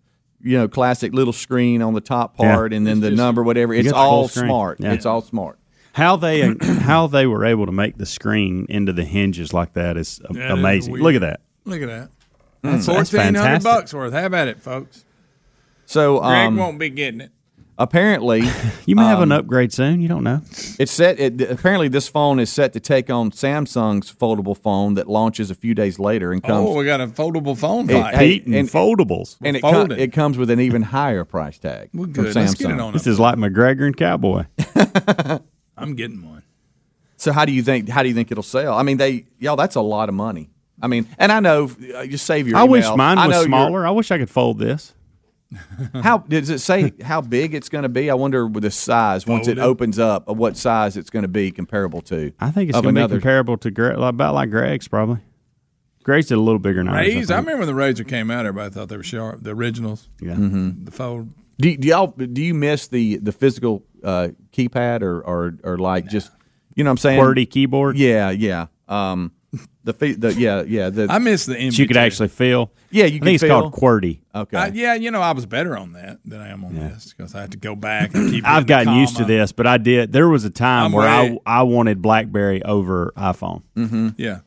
[0.42, 2.54] you know, classic little screen on the top Yeah.
[2.56, 3.74] part and then the number, whatever.
[3.74, 4.80] It's get the full all smart.
[4.80, 4.94] Yeah.
[4.94, 5.60] It's all smart.
[5.94, 9.98] How they how they were able to make the screen into the hinges like that
[9.98, 10.94] is a- amazing.
[10.94, 11.04] weird.
[11.04, 11.42] Look at that.
[11.66, 12.10] Look at that.
[12.62, 13.64] That's, that's Fourteen hundred fantastic.
[13.64, 14.14] bucks worth.
[14.14, 15.04] Have at it, folks.
[15.86, 17.32] So Greg um, won't be getting it.
[17.78, 18.42] Apparently,
[18.86, 20.02] You may have Um, an upgrade soon.
[20.02, 20.42] You don't know.
[20.80, 21.20] it's set.
[21.20, 25.56] It, apparently, this phone is set to take on Samsung's foldable phone that launches a
[25.56, 26.70] few days later and comes.
[26.70, 28.16] Oh, we got a foldable phone It- fight.
[28.16, 29.38] hey, and, and- foldables.
[29.44, 32.28] and it, com- it comes with an even higher price tag Well, from good.
[32.28, 32.36] Samsung.
[32.36, 32.94] Let's get it on.
[32.94, 34.46] This is like McGregor and Cowboy.
[35.78, 36.44] I'm getting one.
[37.18, 37.90] So how do you think?
[37.90, 38.74] How do you think it'll sell?
[38.74, 39.56] I mean, they y'all.
[39.56, 40.50] That's a lot of money.
[40.82, 41.72] I mean, and I know.
[41.96, 42.58] uh, Just save your.
[42.58, 43.86] I wish mine was you're- smaller.
[43.88, 44.94] I wish I could fold this.
[46.02, 48.10] How does it say how big it's going to be?
[48.10, 51.30] I wonder with the size once it opens up, of what size it's going to
[51.30, 52.32] be comparable to.
[52.40, 55.20] I think it's going to be comparable to Greg, about like Greg's probably.
[56.04, 58.46] Greg's did a little bigger than ours, I I, remember when the Razr came out.
[58.46, 59.42] Everybody thought they were sharp.
[59.42, 60.08] The originals.
[60.22, 60.34] Yeah.
[60.34, 60.86] Mm-hmm.
[60.86, 61.34] The fold.
[61.58, 66.08] Do, do y'all do you miss the the physical uh, keypad or, or or like
[66.08, 66.32] just
[66.76, 67.98] you know what I'm saying QWERTY keyboard.
[67.98, 68.68] Yeah, yeah.
[68.88, 69.32] Um,
[69.86, 72.72] the feet, the yeah yeah the I miss the that you could actually feel.
[72.92, 73.62] yeah you I can think it's feel.
[73.70, 74.20] called QWERTY.
[74.36, 74.58] okay.
[74.58, 77.34] I, yeah, you know, I was better on that than I am on this because
[77.34, 78.44] I had to go back and keep.
[78.46, 80.12] I've hitting the gotten used to this, but I did.
[80.12, 83.64] There was a time I'm where I, way- I wanted BlackBerry over iPhone.
[83.78, 84.10] Mm-hmm.
[84.18, 84.40] Yeah,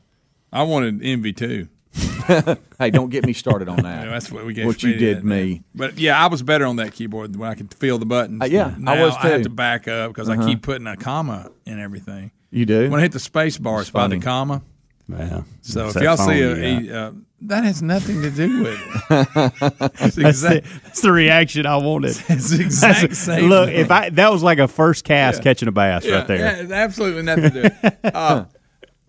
[0.53, 1.69] I wanted MV two.
[2.79, 4.05] hey, don't get me started on that.
[4.11, 4.67] That's what we gave.
[4.67, 5.53] what you Speedy did that, me.
[5.55, 5.65] man.
[5.75, 8.43] But yeah, I was better on that keyboard when I could feel the buttons.
[8.43, 9.45] Uh, yeah, I now was I have too.
[9.45, 12.31] to back up because I keep putting a comma in everything.
[12.51, 12.91] You do.
[12.91, 14.19] When I hit the space bar, it's by funny.
[14.19, 14.63] the comma.
[15.09, 15.43] Yeah.
[15.63, 18.81] So It's if y'all see a, a uh, that has nothing to do with it.
[20.01, 22.17] it's That's the, that's the reaction I wanted.
[22.29, 23.49] it's exact That's- same.
[23.49, 26.65] Look, if I that was like a first cast catching a bass yeah, right there.
[26.67, 27.63] Yeah, absolutely nothing to do.
[27.63, 27.99] with it.
[28.15, 28.45] Uh,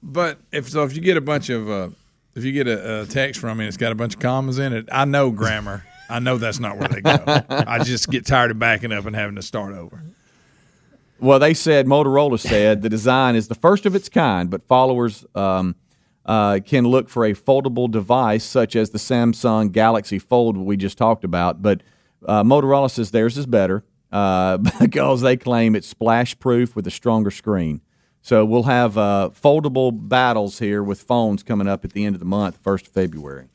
[0.01, 1.89] but if so, if you get a bunch of uh,
[2.35, 4.59] if you get a, a text from me, and it's got a bunch of commas
[4.59, 4.87] in it.
[4.91, 5.83] I know grammar.
[6.09, 7.17] I know that's not where they go.
[7.49, 10.01] I just get tired of backing up and having to start over.
[11.19, 15.25] Well, they said Motorola said the design is the first of its kind, but followers
[15.35, 15.75] um,
[16.29, 20.95] uh, can look for a foldable device such as the Samsung Galaxy Fold we just
[20.97, 21.63] talked about.
[21.63, 21.81] But
[22.25, 26.91] uh, Motorola says theirs is better uh, because they claim it's splash proof with a
[26.91, 27.81] stronger screen.
[28.21, 32.19] So we'll have uh, foldable battles here with phones coming up at the end of
[32.19, 33.47] the month, first of February.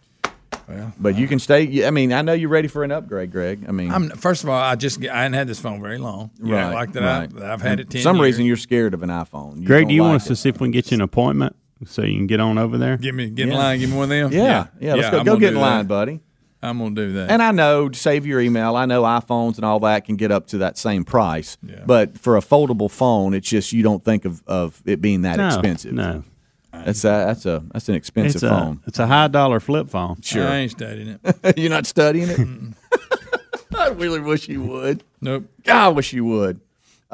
[0.67, 1.87] Well, But you can stay.
[1.87, 3.67] I mean, I know you're ready for an upgrade, Greg.
[3.69, 6.31] I mean, I'm first of all, I just I hadn't had this phone very long.
[6.43, 7.03] You know, Right, like that.
[7.35, 7.43] right.
[7.43, 8.03] I, I've had it for ten.
[8.03, 8.25] some years.
[8.25, 9.61] reason you're scared of an iPhone.
[9.61, 10.95] You Greg, don't do you want like us to see if we can get you
[10.97, 11.55] an appointment
[11.87, 12.97] so you can get on over there?
[12.97, 13.59] Give me get in Yeah.
[13.59, 13.79] line.
[13.81, 14.33] Give me one of them.
[14.33, 14.95] Yeah, yeah.
[14.95, 15.89] let's go, I'm go gonna get do in line, that.
[15.89, 16.21] buddy.
[16.63, 17.31] I'm gonna do that.
[17.31, 18.75] And I know, save your email.
[18.77, 21.59] I know iPhones and all that can get up to that same price.
[21.63, 21.83] Yeah.
[21.85, 25.37] But for a foldable phone, it's just you don't think of, of it being that
[25.37, 25.93] no, expensive.
[25.93, 26.25] No,
[26.73, 28.81] that's a, that's a that's an expensive it's a phone.
[28.87, 30.21] it's a high dollar flip phone.
[30.23, 31.57] Sure, I ain't studying it.
[31.59, 32.41] you're not studying it.
[33.79, 35.03] I really wish you would.
[35.21, 35.45] nope.
[35.65, 36.61] God, I wish you would.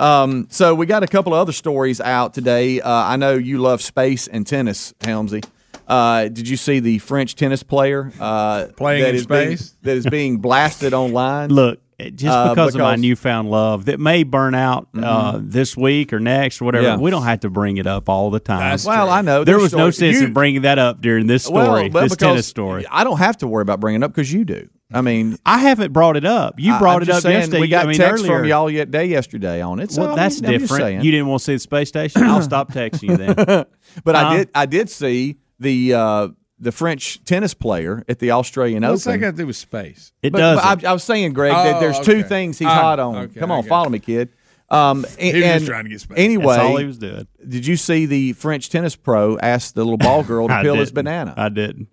[0.00, 2.80] Um, so we got a couple of other stories out today.
[2.80, 5.44] Uh, I know you love space and tennis, Helmsy.
[5.86, 9.76] Uh, did you see the French tennis player uh, Playing that in is being- space?
[9.82, 11.50] that is being blasted online?
[11.50, 16.12] Look, just Uh, because, of my newfound love that may burn out uh, this week
[16.12, 16.84] or next or whatever.
[16.86, 16.96] Yeah.
[16.96, 18.60] We don't have to bring it up all the time.
[18.60, 19.12] That's Well, true.
[19.14, 21.58] I know there there's was no sense you- in bringing that up during this story,
[21.58, 22.86] well, well, this because tennis story.
[22.90, 24.68] I don't have to worry about bringing it up because you do.
[24.92, 26.54] I mean, I haven't brought it up.
[26.58, 27.60] You brought I'm it up saying, yesterday.
[27.60, 28.38] We got I mean, text earlier.
[28.40, 29.90] from y'all yet day yesterday on it.
[29.92, 30.82] So Well, I that's I'm different.
[30.82, 31.00] saying.
[31.02, 32.22] You didn't want to see the space station.
[32.24, 33.34] I'll stop texting you then.
[34.04, 34.36] but I Huh?
[34.36, 34.50] did.
[34.54, 39.20] I did see the uh, the French tennis player at the Australian What's that Open.
[39.20, 40.12] got to do with space?
[40.22, 40.58] It does.
[40.58, 43.16] I, I was saying, Greg, that Oh, there's two things he's Ah, hot on.
[43.16, 43.90] okay, Come on, follow it.
[43.90, 44.28] me, kid.
[44.68, 46.18] Um, and, He was just and trying to get space.
[46.18, 47.26] Anyway, That's all he was doing.
[47.48, 50.90] did you see the French tennis pro ask the little ball girl to peel his
[50.90, 50.94] didn't.
[50.96, 51.34] banana?
[51.36, 51.88] I didn't.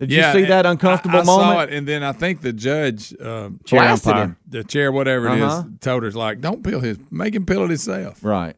[0.00, 1.52] Did you see that uncomfortable I, I moment?
[1.56, 4.24] Saw it, and then I think the judge, uh, Chair Blasted umpire.
[4.24, 4.36] him.
[4.48, 5.64] the chair, whatever it is, Uh-huh.
[5.80, 8.56] told her like, "Don't peel his, make him peel it himself." Right.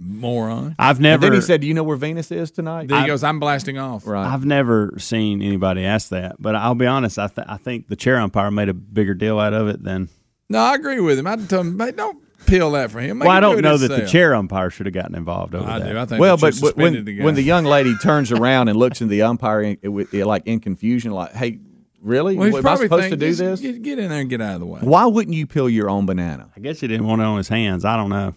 [0.00, 0.76] Moron.
[0.78, 1.22] I've And never.
[1.22, 3.78] then he said, "Do you know where Venus is tonight?" Then he goes, "I'm blasting
[3.78, 4.26] off." right.
[4.32, 7.18] I've never seen anybody ask that, but I'll be honest.
[7.18, 10.08] I th- I think the chair umpire made a bigger deal out of it than.
[10.48, 11.26] No, I agree with him.
[11.26, 12.18] I told him, "Mate, don't
[12.48, 14.70] peel that for him." Make well, I him do don't know that the chair umpire
[14.70, 15.92] should have gotten involved over I that.
[15.92, 15.98] do.
[15.98, 17.24] I think well, but should but suspended when the guy.
[17.24, 20.60] when the young lady turns around and looks in the umpire in, with, like in
[20.60, 21.58] confusion, like, "Hey,
[22.02, 22.36] really?
[22.36, 24.30] well, he's Am I probably supposed to do "Just this?" Get, get in there and
[24.30, 24.80] get out of the way.
[24.82, 26.50] Why wouldn't you peel your own banana?
[26.56, 27.84] I guess he didn't want it on his hands.
[27.84, 28.34] I don't know.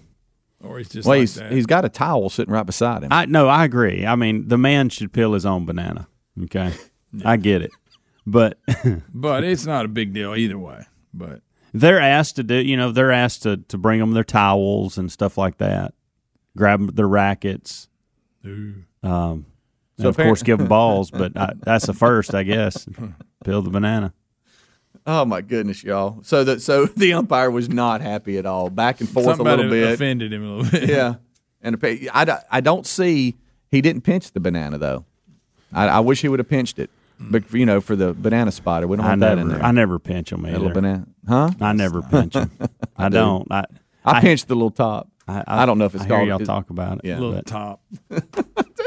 [0.63, 1.52] Or he's just Well, like he's that.
[1.52, 3.10] he's got a towel sitting right beside him.
[3.12, 4.06] I no, I agree.
[4.06, 6.08] I mean, the man should peel his own banana.
[6.43, 6.71] Okay,
[7.26, 7.71] I get it,
[8.28, 8.60] but
[9.13, 10.86] but it's not a big deal either way.
[11.15, 11.41] But
[11.73, 12.55] they're asked to do.
[12.55, 15.93] You know, they're asked to to bring them their towels and stuff like that.
[16.57, 17.88] Grab their rackets.
[18.43, 19.45] Um, and
[19.99, 22.88] So of course, give them balls, but I, that's the first, I guess.
[23.45, 24.13] Peel the banana.
[25.07, 26.19] oh my goodness, y'all!
[26.23, 28.69] So that so the umpire was not happy at all.
[28.69, 29.93] Back and forth something a about little it bit.
[29.93, 30.89] offended him a little bit.
[30.89, 31.15] Yeah,
[31.62, 33.36] and a- I, don't- I don't see
[33.69, 35.05] he didn't pinch the banana though.
[35.73, 36.89] I, I wish he would have pinched it,
[37.29, 39.63] but you know for the banana spider, we don't I want that never, in there.
[39.63, 41.51] I never pinch them That little banana, huh?
[41.62, 42.51] I never pinch them.
[42.97, 43.13] I, do.
[43.15, 43.47] don't.
[43.51, 43.65] I,
[44.03, 45.07] I, pinch the little top.
[45.27, 47.05] I, I don't know if it's I hear called- y'all is- talk about it.
[47.05, 47.19] Yeah.
[47.19, 47.81] little but- top.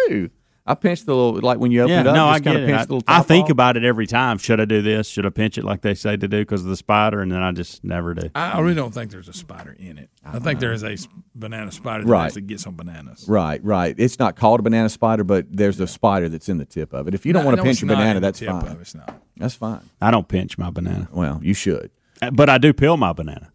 [0.08, 0.30] Dude,
[0.66, 2.14] I pinch the little like when you open Yeah, it up.
[2.14, 2.72] no, I just kind get of it.
[2.72, 3.50] pinch I, the little I think off.
[3.50, 4.38] about it every time.
[4.38, 5.06] Should I do this?
[5.08, 7.20] Should I pinch it like they say to do because of the spider?
[7.20, 8.30] And then I just never do.
[8.34, 10.08] I I really don't think there's a spider in it.
[10.24, 10.96] I think there is a
[11.34, 12.24] banana spider that Right.
[12.26, 13.26] actually gets on bananas.
[13.28, 13.94] Right, right.
[13.98, 17.08] It's not called a banana spider, but there's a spider that's in the tip of
[17.08, 17.14] it.
[17.14, 18.64] If you don't No, want no, to pinch your banana, that's fine.
[18.64, 19.20] it, It's not.
[19.36, 19.80] That's fine.
[20.00, 21.90] I don't pinch my banana, Well, you should.
[22.22, 23.50] Uh, but I do peel my banana.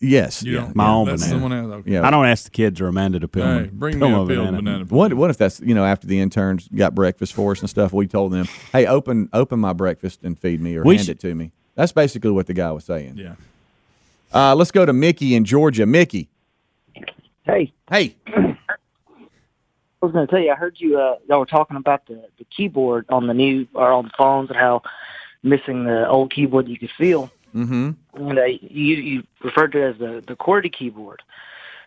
[0.00, 0.42] Yes.
[0.42, 0.60] You yeah.
[0.62, 0.76] don't.
[0.76, 1.40] My yeah, own that's banana.
[1.40, 1.72] Someone else.
[1.80, 1.92] Okay.
[1.92, 2.06] Yeah.
[2.06, 4.22] I don't ask the kids or Amanda to peel Hey, my bring peel me my
[4.22, 4.84] a peeled banana.
[4.86, 7.92] What what if that's you know after the interns got breakfast for us and stuff?
[7.92, 11.10] We told them, hey, open open my breakfast and feed me or We hand sh-
[11.10, 11.52] it to me.
[11.74, 13.16] That's basically what the guy was saying.
[13.16, 13.34] Yeah.
[14.32, 15.86] Uh, let's go to Mickey in Georgia.
[15.86, 16.28] Mickey,
[17.44, 18.56] Hey, hey, I
[20.00, 22.44] was going to tell you, I heard you, uh, y'all were talking about the, the
[22.44, 24.82] keyboard on the new, or on the phones and how
[25.42, 27.30] missing the old keyboard you could feel.
[27.54, 27.90] Mm-hmm.
[28.14, 31.22] And uh, you, you referred to it as the, the QWERTY keyboard.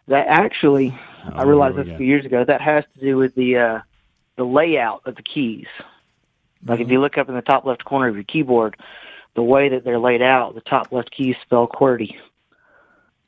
[0.08, 0.98] That actually,
[1.32, 3.80] I realized this a few years ago, that has to do with the, uh,
[4.36, 5.68] the layout of the keys.
[6.66, 8.76] Like if you look up in the top left corner of your keyboard,
[9.36, 12.16] the way that they're laid out, the top left keys spell QWERTY.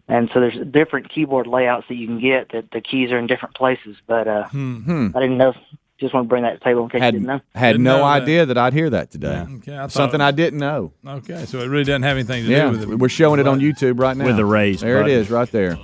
[0.08, 3.28] And so there's different keyboard layouts that you can get that the keys are in
[3.28, 3.98] different places.
[4.06, 5.10] But uh, Hmm.
[5.16, 5.54] I didn't know.
[5.98, 7.42] Just want to bring that to the table in case Had you didn't know.
[7.56, 8.58] had Didn't no know idea that.
[8.58, 9.46] I'd hear that today.
[9.60, 9.78] Okay.
[9.78, 10.92] I Something it I didn't know.
[11.08, 12.96] Okay, so it really doesn't have anything to Yeah, do with it.
[13.00, 15.12] we're showing it on YouTube right now With the raised There button.
[15.12, 15.78] it is, right there.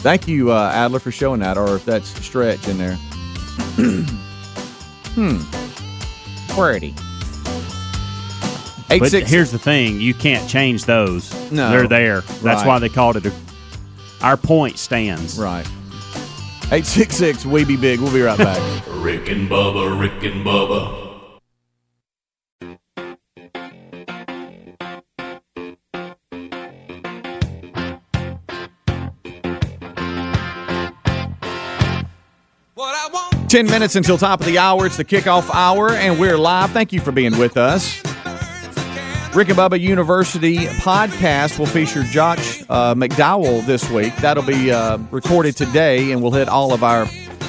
[0.00, 2.94] Thank you, uh, Adler, for showing that, or if that's stretch in there.
[5.14, 5.38] hmm.
[6.54, 6.94] Pretty.
[8.90, 9.28] Eight But six.
[9.28, 11.32] here's the thing: you can't change those.
[11.50, 11.70] No.
[11.70, 12.20] they're there.
[12.20, 12.66] That's Right.
[12.66, 13.26] why they called it.
[13.26, 13.32] A,
[14.22, 15.38] our point stands.
[15.38, 15.66] Right.
[16.70, 17.46] Eight six six.
[17.46, 18.00] We be big.
[18.00, 18.60] We'll be right back.
[18.88, 21.06] Rick and Bubba, Rick and Bubba.
[33.48, 34.84] Ten minutes until top of the hour.
[34.84, 36.70] It's the kickoff hour, and we're live.
[36.72, 38.02] Thank you for being with us.
[39.34, 44.16] Rick and Bubba University podcast will feature Josh uh, McDowell this week.
[44.16, 47.06] That'll be uh, recorded today, and we'll hit all of our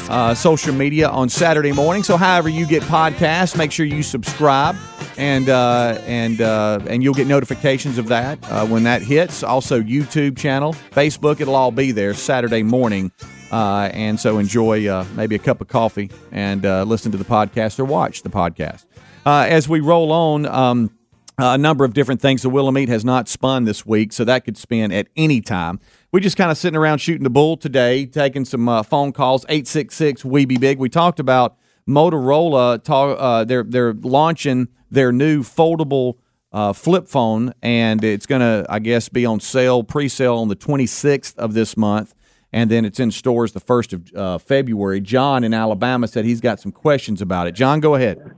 [0.09, 2.03] uh, social media on Saturday morning.
[2.03, 4.75] So, however you get podcasts, make sure you subscribe,
[5.17, 9.41] and uh, and uh, and you'll get notifications of that uh, when that hits.
[9.41, 13.11] Also, YouTube channel, Facebook, it'll all be there Saturday morning.
[13.51, 17.79] Uh, and so enjoy uh, maybe a cup of coffee and listen to the podcast
[17.79, 18.85] or watch the podcast.
[19.25, 20.91] As we roll on, um,
[21.41, 22.41] a number of different things.
[22.41, 25.79] The Willamette has not spun this week, so that could spin at any time.
[26.11, 29.45] We're just kind of sitting around shooting the bull today, taking some uh, phone calls.
[29.49, 30.79] Eight six six We Be Big.
[30.79, 32.83] We talked about Motorola.
[32.83, 36.15] Talk, uh, they're they're launching their new foldable
[36.51, 40.55] uh, flip phone, and it's going to, I guess, be on sale, pre-sale on the
[40.55, 42.15] 26th of this month,
[42.51, 44.99] and then it's in stores the first of uh, February.
[45.01, 47.53] John in Alabama said he's got some questions about it.
[47.53, 48.35] John, go ahead.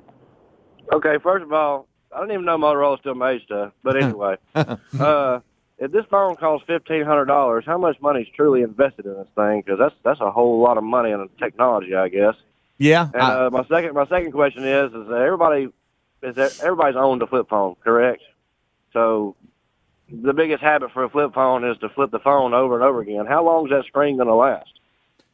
[0.93, 5.39] Okay, first of all, I don't even know Motorola still made stuff, but anyway, uh,
[5.77, 9.27] if this phone costs fifteen hundred dollars, how much money is truly invested in this
[9.35, 9.61] thing?
[9.61, 12.35] Because that's that's a whole lot of money in technology, I guess.
[12.77, 15.69] Yeah, And uh, my second my second question is is that everybody
[16.23, 18.21] is that everybody's owned a flip phone, correct?
[18.93, 19.35] So
[20.11, 23.01] the biggest habit for a flip phone is to flip the phone over and over
[23.01, 23.25] again.
[23.25, 24.69] How long is that screen going to last?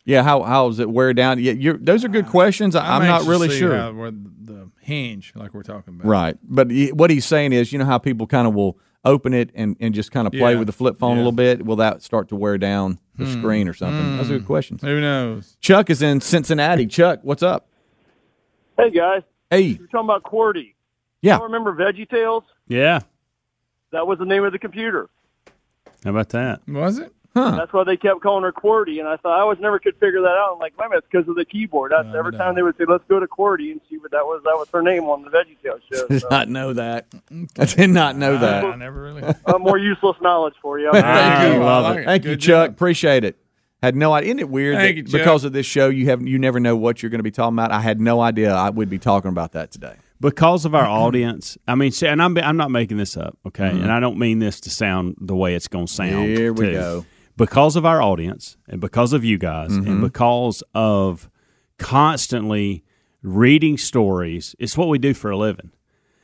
[0.07, 1.37] Yeah, how how does it wear down?
[1.39, 2.77] Yeah, you're, those are good questions.
[2.77, 3.75] I, I'm, not anxious to really see sure.
[3.77, 3.91] how-
[4.39, 6.07] the hinge, like we're talking about.
[6.07, 6.37] Right.
[6.43, 9.49] But he, what he's saying is, you know how people kind of will open it
[9.53, 10.59] and, and just kind of play Yeah.
[10.59, 11.65] with the flip phone a little bit?
[11.65, 13.39] Will that start to wear down the Hmm.
[13.41, 14.15] screen or something?
[14.15, 14.81] Those are good questions.
[14.81, 15.57] Who knows?
[15.59, 16.87] Chuck is in Cincinnati.
[16.87, 17.67] Chuck, what's up?
[18.77, 19.61] Hey guys, Hey.
[19.61, 20.73] you're talking about QWERTY.
[21.21, 21.37] Yeah.
[21.39, 22.43] You remember VeggieTales?
[22.69, 23.01] Yeah.
[23.91, 25.09] That was the name of the computer.
[26.05, 26.61] How about that?
[26.67, 27.13] Was it?
[27.57, 30.21] That's why they kept calling her QWERTY, and I thought I always never could figure
[30.21, 30.53] that out.
[30.53, 31.91] I'm like, wait a minute, it's because of the keyboard.
[31.91, 34.41] That's every time they would say, "Let's go to QWERTY," and see what that was.
[34.43, 36.07] That was her name on the Veggie VeggieTales show.
[36.07, 37.07] Did So, not know that.
[37.59, 38.63] I did not know that.
[38.65, 39.23] I never really.
[39.45, 40.89] uh, more useless knowledge for you.
[40.93, 41.59] Thank you.
[41.63, 42.05] love it.
[42.05, 42.69] Thank you, Good Chuck.
[42.71, 43.37] Appreciate it.
[43.83, 44.29] Had no idea.
[44.29, 46.75] Isn't it weird Thank that you, because of this show, you have you never know
[46.75, 47.71] what you're going to be talking about?
[47.71, 49.93] I had no idea I would be talking about that today.
[50.19, 51.59] because of our audience.
[51.67, 53.69] I mean, see, and I'm I'm not making this up, okay?
[53.69, 53.83] Mhm.
[53.83, 56.25] And I don't mean this to sound the way it's going to sound.
[56.25, 56.71] Here we too.
[56.73, 57.05] go.
[57.37, 59.87] Because of our audience, and because of you guys, Mhm.
[59.87, 61.29] and because of
[61.77, 62.83] constantly
[63.23, 65.71] reading stories, it's what we do for a living.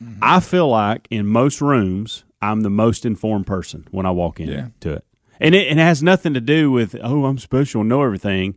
[0.02, 0.18] Mm-hmm.
[0.22, 4.52] I feel like in most rooms, I'm the most informed person when I walk into
[4.84, 4.92] Yeah.
[4.92, 5.04] it,
[5.40, 8.56] and it, and it has nothing to do with oh I'm special, and know everything.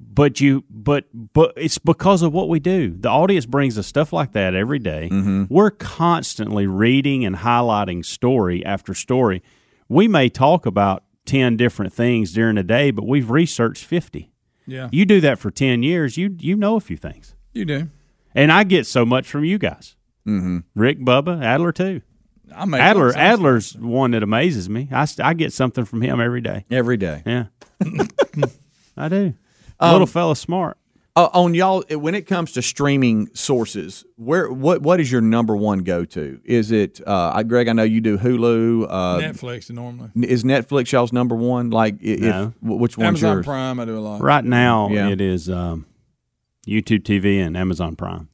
[0.00, 2.94] But you, but but it's because of what we do.
[2.98, 5.08] The audience brings us stuff like that every day.
[5.10, 5.44] Mm-hmm.
[5.48, 9.42] We're constantly reading and highlighting story after story.
[9.88, 14.32] We may talk about ten different things during the day, but we've researched fifty.
[14.66, 14.88] Yeah.
[14.92, 17.88] You do that for ten years, you you know a few things, You do.
[18.34, 19.94] and I get so much from you guys.
[20.26, 20.58] Mm-hmm.
[20.74, 22.02] Rick, Bubba, Adler too.
[22.54, 24.88] I make Adler up some Adler's one that amazes me.
[24.90, 26.64] I, I get something from him every day.
[26.70, 27.22] Every day.
[27.26, 27.44] Yeah,
[28.96, 29.34] I do.
[29.80, 30.76] Um, Little fella, smart.
[31.18, 35.56] Uh, on y'all, when it comes to streaming sources, where what what is your number
[35.56, 36.40] one go to?
[36.44, 37.66] Is it uh, I- Greg?
[37.66, 38.86] I know you do Hulu.
[38.88, 40.10] Uh, Netflix normally.
[40.14, 41.70] Is Netflix y'all's number one?
[41.70, 42.52] Like, if No.
[42.60, 43.46] wh- which one's Amazon yours?
[43.46, 44.20] Prime, I do a lot.
[44.20, 45.08] Right now, Yeah.
[45.08, 45.86] it is um,
[46.68, 48.28] YouTube TV and Amazon Prime.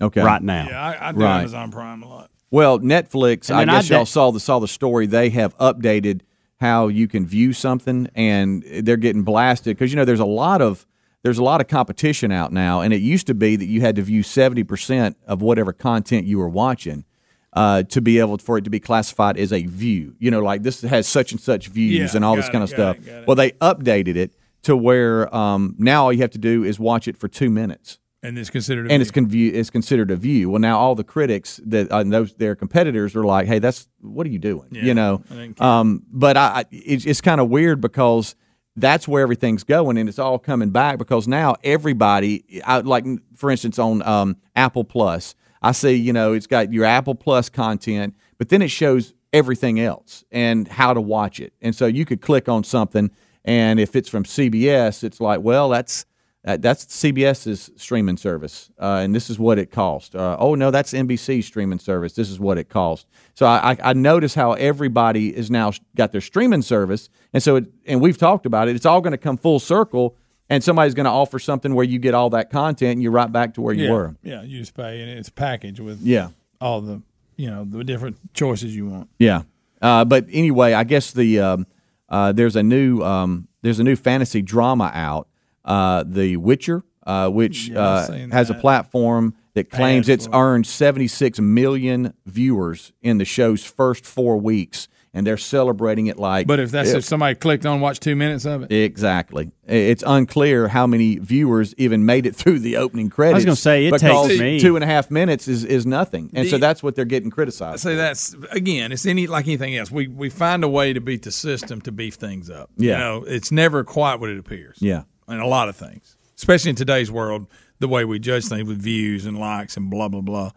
[0.00, 0.22] Okay.
[0.22, 0.66] Right now.
[0.68, 1.40] Yeah, I, I do Right.
[1.40, 2.30] Amazon Prime a lot.
[2.52, 3.48] Well, Netflix.
[3.50, 5.06] And I then I guess y'all saw the saw the story.
[5.06, 6.20] They have updated
[6.60, 10.62] how you can view something, and they're getting blasted because you know there's a lot
[10.62, 10.86] of
[11.24, 13.96] there's a lot of competition out now, and it used to be that you had
[13.96, 17.04] to view seventy percent of whatever content you were watching.
[17.52, 20.64] Uh, to be able for it to be classified as a view, you know, like
[20.64, 22.98] this has such and such views Yeah, and all this kind of stuff.
[22.98, 23.26] it, it.
[23.28, 27.06] Well, they updated it to where um, now all you have to do is watch
[27.06, 29.52] it for two minutes And it's considered a and it's view.
[29.52, 30.50] convu- it's considered a view.
[30.50, 34.26] Well, now all the critics that uh, those their competitors are like, "Hey, that's what
[34.26, 35.22] are you doing?" Yeah, you know.
[35.60, 38.34] Um, but I, I it's, it's kind of weird because
[38.76, 43.50] that's where everything's going, and it's all coming back because now everybody, I, like for
[43.50, 48.14] instance on um, Apple Plus, I see you know it's got your Apple Plus content,
[48.38, 52.20] but then it shows everything else and how to watch it, and so you could
[52.20, 53.10] click on something,
[53.44, 56.06] and if it's from CBS, it's like, well, that's
[56.44, 60.14] uh, that's CBS's streaming service, uh, and this is what it cost.
[60.14, 62.12] Uh, oh no, that's NBC's streaming service.
[62.12, 63.06] This is what it cost.
[63.34, 67.56] So I, I, I notice how everybody is now got their streaming service, and so
[67.56, 68.76] it, and we've talked about it.
[68.76, 70.16] It's all going to come full circle,
[70.50, 73.32] and somebody's going to offer something where you get all that content, and you're right
[73.32, 73.90] back to where you yeah.
[73.92, 74.16] were.
[74.22, 76.28] Yeah, you just pay, and it's packaged with Yeah.
[76.60, 77.00] all the
[77.36, 79.08] you know the different choices you want.
[79.18, 79.42] Yeah.
[79.80, 81.66] Uh, but anyway, I guess the um,
[82.08, 85.26] uh, there's a new um, there's a new fantasy drama out,
[85.64, 90.34] uh, The Witcher, uh, which Yeah, uh, seen has a platform that claims it's for
[90.34, 96.48] earned 76 million viewers in the show's first four weeks, and they're celebrating it like.
[96.48, 99.52] But if that's if somebody clicked on watch two minutes of it, Exactly.
[99.64, 103.34] It's unclear how many viewers even made it through the opening credits.
[103.34, 105.86] I was gonna say, it because takes me- two and a half minutes is, is
[105.86, 107.80] nothing, and so that's what they're getting criticized.
[107.82, 109.88] So that's again, it's any like anything else.
[109.90, 112.70] We we find a way to beat the system to beef things up.
[112.76, 112.92] Yeah.
[112.94, 114.78] You know, it's never quite what it appears.
[114.80, 115.04] Yeah.
[115.28, 116.16] In a lot of things.
[116.36, 117.46] Especially in today's world,
[117.78, 120.50] the way we judge things with views and likes and blah blah blah.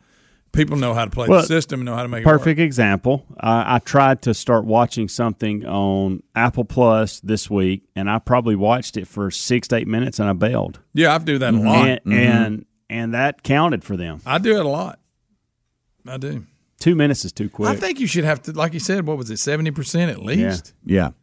[0.53, 2.25] People know how to play Well, the system and know how to make it.
[2.25, 3.25] Perfect example.
[3.39, 8.55] I, I tried to start watching something on Apple Plus this week, and I probably
[8.55, 10.79] watched it for six to eight minutes, and I bailed.
[10.93, 11.87] Yeah, I do that a lot.
[11.87, 14.21] And, and and that counted for them.
[14.25, 14.99] I do it a lot.
[16.07, 16.45] I do.
[16.79, 17.69] Two minutes is too quick.
[17.69, 20.23] I think you should have to, like you said, what was it, seventy percent at
[20.23, 20.73] least?
[20.85, 20.95] Yeah.
[20.95, 21.13] You would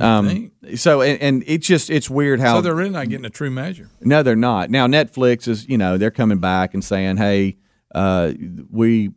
[0.00, 3.30] Um, so and, and it's just it's weird how So they're really not getting a
[3.30, 3.90] true measure.
[4.00, 4.70] No, they're not.
[4.70, 7.58] Now Netflix is, you know, they're coming back and saying, "Hey,
[7.94, 8.32] uh,
[8.70, 9.10] we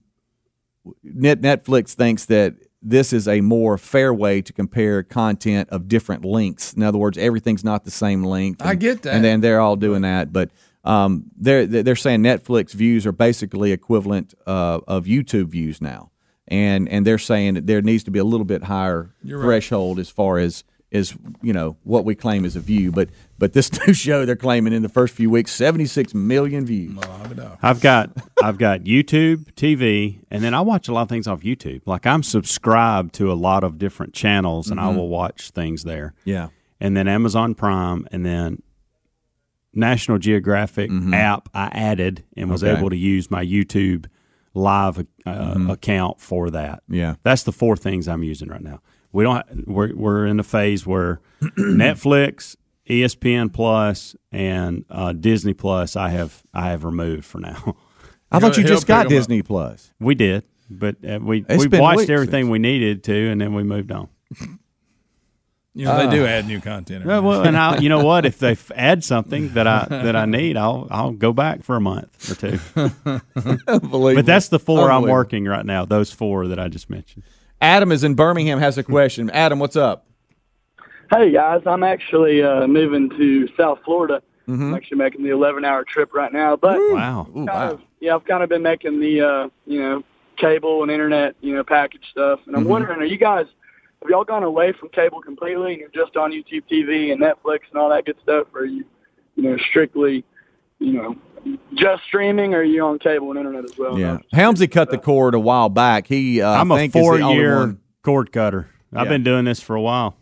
[1.04, 6.24] Net Netflix thinks that this is a more fair way to compare content of different
[6.24, 6.74] lengths.
[6.74, 8.62] In other words, everything's not the same length.
[8.64, 9.16] I get that.
[9.16, 10.52] and then they're all doing that, but
[10.84, 16.12] um, they're they're saying Netflix views are basically equivalent uh, of YouTube views now,
[16.48, 19.46] and and they're saying that there needs to be a little bit higher You're right.
[19.46, 23.52] threshold as far as is you know what we claim as a view, but but
[23.54, 26.98] this new show they're claiming in the first few weeks seventy six million views.
[27.62, 31.42] I've got I've got YouTube TV, and then I watch a lot of things off
[31.42, 31.82] YouTube.
[31.86, 34.96] Like I'm subscribed to a lot of different channels, and I Mhm.
[34.98, 36.14] will watch things there.
[36.24, 36.50] Yeah.
[36.80, 38.62] and then Amazon Prime, and then
[39.74, 42.72] National Geographic app I added and was Mm-hmm.
[42.72, 42.80] Okay.
[42.80, 44.06] able to use my YouTube
[44.56, 45.04] live uh,
[45.56, 45.72] Mhm.
[45.72, 46.82] account for that.
[46.90, 47.16] Yeah.
[47.24, 48.82] that's the four things I'm using right now.
[49.12, 49.68] We don't.
[49.68, 52.56] We're we're in a phase where Netflix,
[52.90, 57.76] ESPN Plus, and uh, Disney Plus I have I have removed for now.
[58.32, 59.92] I thought you just got Disney Plus.
[60.00, 63.54] We did, but uh, we It's we watched weeks everything we needed to, and then
[63.54, 64.10] we moved on.
[65.78, 67.02] You know, they Uh, do add new content.
[67.02, 68.26] every Yeah, well, and I, you know what?
[68.32, 71.76] If they f- add something that I that I need, I'll I'll go back for
[71.76, 72.60] a month or two.
[73.68, 74.16] Unbelievable.
[74.16, 75.84] But that's the four I'm working right now.
[75.86, 77.24] Those four that I just mentioned.
[77.62, 78.60] Adam is in Birmingham.
[78.60, 79.30] Has a question.
[79.32, 80.06] Adam, what's up?
[81.12, 84.22] Hey guys, I'm actually uh, moving to South Florida.
[84.48, 84.70] Mhm.
[84.70, 87.28] I'm actually making the 11 hour trip right now, but Wow.
[87.34, 90.04] kind of, yeah, I've kind of been making the uh, you know
[90.38, 92.68] cable and internet you know package stuff, and I'm Mhm.
[92.70, 93.46] wondering, are you guys
[94.06, 97.62] have y'all gone away from cable completely and you're just on YouTube TV and Netflix
[97.72, 98.86] and all that good stuff, or are you
[99.36, 100.24] you know strictly
[100.80, 101.16] you know
[101.74, 103.98] just streaming, or are you on cable and internet as well?
[104.00, 106.08] Yeah, Helmsy cut the cord a while back.
[106.08, 108.70] He, uh, I'm a think is the four-year one- cord cutter.
[108.94, 109.10] I've Yeah.
[109.14, 110.16] been doing this for a while.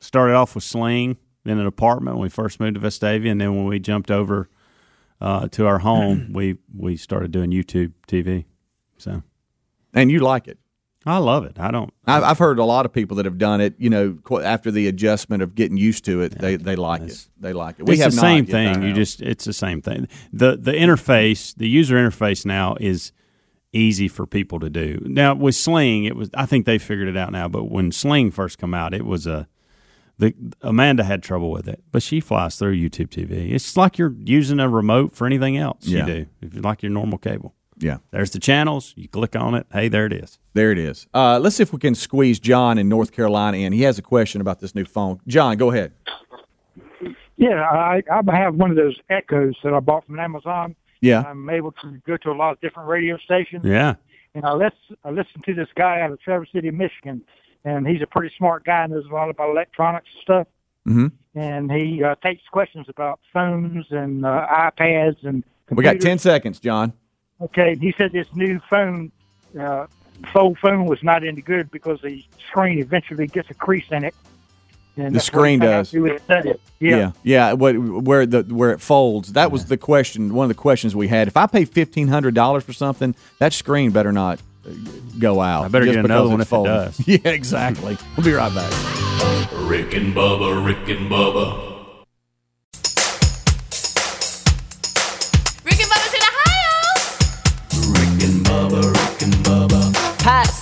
[0.00, 3.54] Started off with Sling, then an apartment when we first moved to Vestavia, and then
[3.54, 4.48] when we jumped over
[5.20, 8.46] uh, to our home, we we started doing YouTube TV.
[8.98, 9.22] So,
[9.94, 10.58] and you like it.
[11.06, 11.58] I love it.
[11.58, 11.92] I don't.
[12.06, 13.74] I've, I've heard a lot of people that have done it.
[13.78, 17.26] You know, after the adjustment of getting used to it, they they like it.
[17.38, 17.86] They like it.
[17.86, 18.82] We it's have the same thing.
[18.82, 20.08] You just it's the same thing.
[20.32, 23.12] the The interface, the user interface now is
[23.72, 25.00] easy for people to do.
[25.06, 27.48] Now with Sling, it was I think they figured it out now.
[27.48, 29.48] But when Sling first come out, it was a
[30.18, 33.52] the Amanda had trouble with it, but she flies through YouTube TV.
[33.54, 36.00] It's like you're using a remote for anything else Yeah.
[36.00, 36.26] you do.
[36.42, 37.54] If you like your normal cable.
[37.80, 37.98] Yeah.
[38.10, 38.94] There's the channels.
[38.96, 39.66] You click on it.
[39.72, 40.38] Hey, there it is.
[40.52, 41.06] There it is.
[41.14, 43.72] Uh, let's see if we can squeeze John in North Carolina in.
[43.72, 45.20] He has a question about this new phone.
[45.26, 45.92] John, go ahead.
[47.36, 50.76] Yeah, I I have one of those Echoes that I bought from Amazon.
[51.00, 51.22] Yeah.
[51.26, 53.64] I'm able to go to a lot of different radio stations.
[53.64, 53.94] Yeah.
[54.34, 57.22] And I listen I listen to this guy out of Traverse City, Michigan,
[57.64, 60.46] and he's a pretty smart guy, and knows a lot about electronics and stuff.
[60.86, 61.38] Mm-hmm.
[61.38, 65.42] And he uh, takes questions about phones and uh, iPads and.
[65.70, 66.92] We got ten seconds, John.
[67.40, 69.10] Okay, he said this new phone,
[69.58, 69.86] uh,
[70.32, 74.14] fold phone was not any good because the screen eventually gets a crease in it.
[74.96, 75.90] And The that's what he screen does.
[75.90, 76.18] through.
[76.28, 76.52] Yeah.
[76.80, 77.52] yeah, yeah.
[77.54, 79.32] What where the where it folds?
[79.32, 80.34] That was the question.
[80.34, 81.28] One of the questions we had.
[81.28, 84.70] If I pay fifteen hundred dollars for something, that screen better not uh,
[85.18, 85.64] go out.
[85.64, 87.00] I better just get another one it if it does.
[87.08, 87.96] Yeah, exactly.
[88.16, 88.70] We'll be right back.
[89.68, 91.69] Rick and Bubba, Rick and Bubba.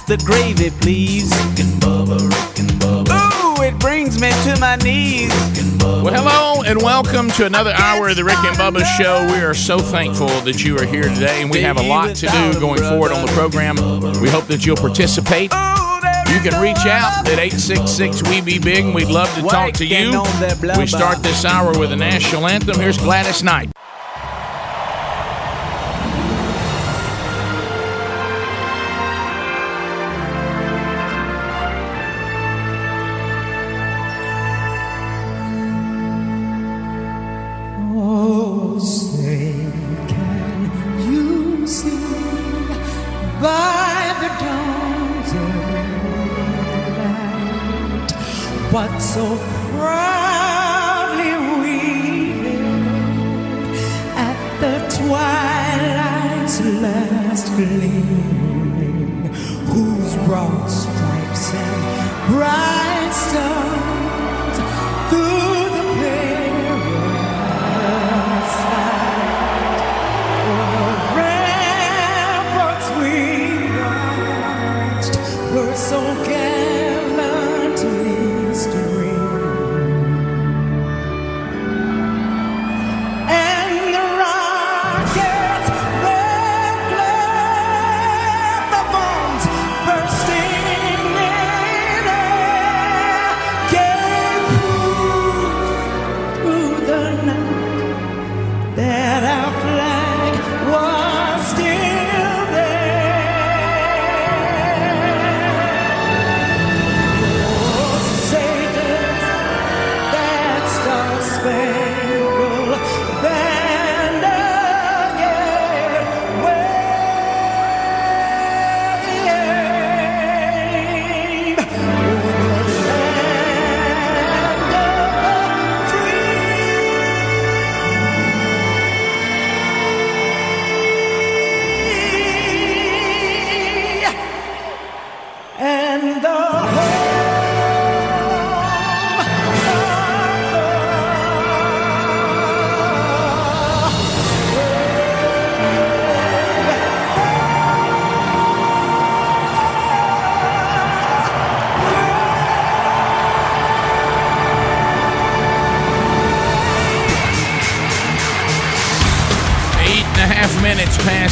[0.08, 1.30] The gravy, please.
[1.30, 3.58] Rick and Bubba, Rick and Bubba.
[3.58, 5.30] Ooh, it brings me to my knees.
[5.82, 9.26] Well, hello and welcome to another hour of the Rick and Bubba Show.
[9.30, 12.26] We are so thankful that you are here today, and we have a lot to
[12.26, 13.76] do going forward on the program.
[14.22, 15.52] We hope that you'll participate.
[15.52, 19.84] You can reach out at 866 We Be Big, and we'd love to talk to
[19.84, 20.06] you.
[20.06, 20.80] Working on that blubber.
[20.80, 22.80] We start this hour with a national anthem.
[22.80, 23.70] Here's Gladys Knight.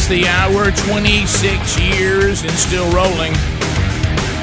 [0.09, 3.33] The hour, 26 years and still rolling.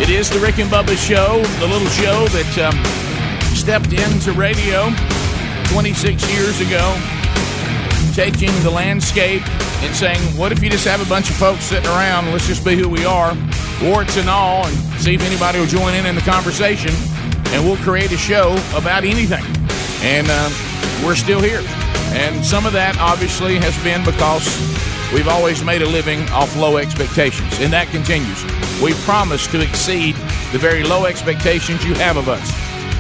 [0.02, 2.76] It is the Rick and Bubba Show, the little show that um,
[3.56, 4.92] stepped into radio
[5.72, 6.84] 26 years ago,
[8.14, 9.42] taking the landscape
[9.84, 12.66] and saying, what if you just have a bunch of folks sitting around, let's just
[12.66, 13.32] be who we are,
[13.82, 16.92] warts and all, and see if anybody will join in in the conversation,
[17.54, 19.44] and we'll create a show about anything.
[20.02, 20.52] And um,
[21.06, 21.64] we're still here.
[22.12, 24.46] And some of that obviously has been because
[25.14, 28.44] we've always made a living off low expectations, and that continues.
[28.82, 30.16] We promise to exceed
[30.52, 32.50] the very low expectations you have of us.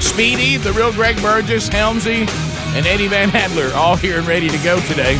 [0.03, 2.27] Speedy, the real Greg Burgess, Helmsy,
[2.75, 5.17] and Eddie Van Hadler all here and ready to go today.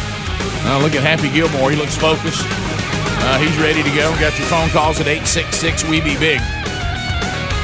[0.66, 1.72] Uh, look at Happy Gilmore.
[1.72, 2.46] He looks focused.
[2.46, 4.12] Uh, he's ready to go.
[4.20, 6.40] Got your phone calls at 866 We Be Big.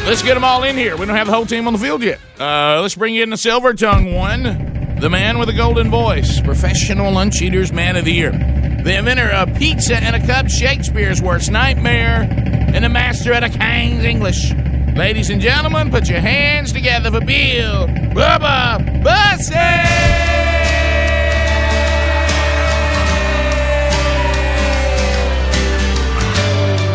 [0.06, 0.96] Let's get them all in here.
[0.98, 2.20] We don't have the whole team on the field yet.
[2.40, 7.12] Uh, let's bring in the silver tongue one, the man with a golden voice, professional
[7.12, 8.32] lunch eaters man of the year,
[8.84, 12.28] the inventor of pizza and a cup, Shakespeare's worst nightmare,
[12.74, 14.54] and the master of the King's English.
[14.96, 19.56] Ladies and gentlemen, put your hands together for Bill Bubba Bussey!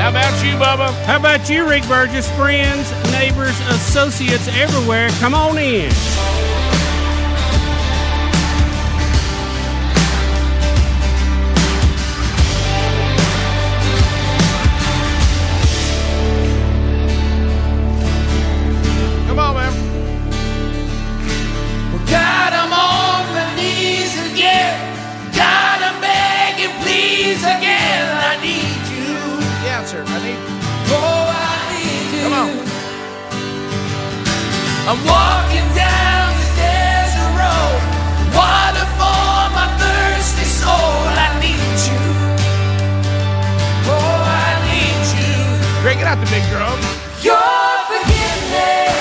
[0.01, 0.93] How about you, Bubba?
[1.05, 2.31] How about you, Rick Burgess?
[2.33, 5.91] Friends, neighbors, associates everywhere, come on in.
[46.15, 46.79] Out the big drum.
[47.23, 47.41] Your
[47.91, 48.95] forgiveness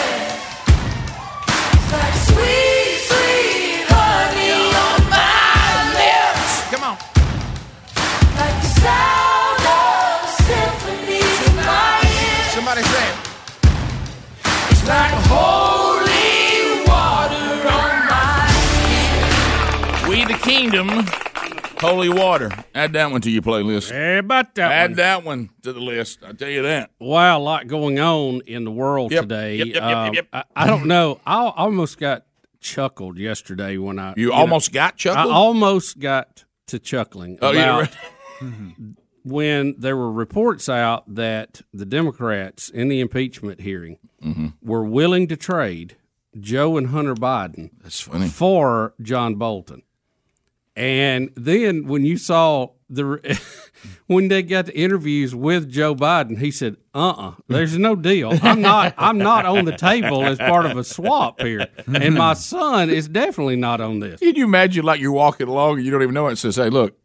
[1.78, 6.54] is like sweet, sweet honey on my lips.
[6.72, 6.96] Come on.
[8.40, 12.54] Like the sound of a symphony in my ears.
[12.58, 13.18] Somebody say it.
[14.72, 18.50] It's like holy water on my
[20.10, 20.88] We the Kingdom,
[21.84, 22.50] Holy Water.
[22.74, 23.92] Add that one to your playlist.
[23.92, 24.96] How about that Add one?
[24.98, 26.20] that one to the list.
[26.26, 26.92] I tell you that.
[27.00, 29.56] Wow, a lot going on in the world Yep, today.
[29.58, 30.28] yep, yep, yep, Um, yep.
[30.32, 31.20] I, I don't know.
[31.26, 32.26] I almost got
[32.62, 34.14] chuckled yesterday when I.
[34.16, 35.32] You know, almost got chuckled?
[35.32, 37.90] I almost got to chuckling Oh, you about
[39.24, 44.48] when there were reports out that the Democrats in the impeachment hearing Mm-hmm.
[44.62, 45.98] were willing to trade
[46.40, 48.30] Joe and Hunter Biden That's funny.
[48.30, 49.82] for John Bolton.
[50.76, 53.42] And then when you saw the
[54.08, 58.38] when they got the interviews with Joe Biden, he said, "Uh-uh, there's no deal.
[58.42, 58.94] I'm not.
[58.98, 63.08] I'm not on the table as part of a swap here, and my son is
[63.08, 66.14] definitely not on this." Can you imagine like you're walking along and you don't even
[66.14, 66.34] know it?
[66.34, 66.98] It says, "Hey, look,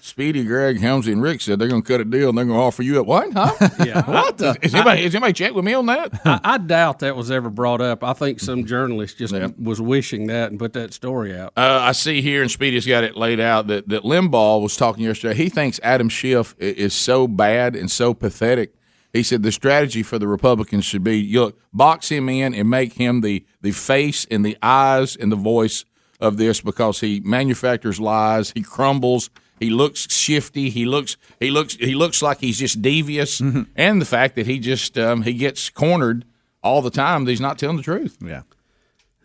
[0.00, 2.58] Speedy, Greg, Helmsy, and Rick said they're going to cut a deal and they're going
[2.58, 3.32] to offer you a what?
[3.32, 3.52] Huh?
[3.84, 4.38] Yeah, what?
[4.38, 4.56] The?
[4.62, 6.20] Is anybody, has anybody checked with me on that?
[6.24, 8.04] I, I doubt that was ever brought up.
[8.04, 11.52] I think some journalist just was wishing that and put that story out.
[11.56, 15.06] Uh, I see here, and Speedy's got it laid out that, that Limbaugh was talking
[15.14, 15.34] yesterday.
[15.34, 18.74] He thinks Adam Schiff is so bad and so pathetic.
[19.12, 22.68] He said the strategy for the Republicans should be you look, box him in and
[22.68, 25.84] make him the, the face and the eyes and the voice
[26.20, 28.52] of this because he manufactures lies.
[28.54, 29.30] He crumbles.
[29.60, 30.68] He looks shifty.
[30.68, 33.62] He looks he looks he looks like he's just devious, mm-hmm.
[33.76, 36.24] and the fact that he just um, he gets cornered
[36.62, 38.18] all the time that he's not telling the truth.
[38.20, 38.42] Yeah.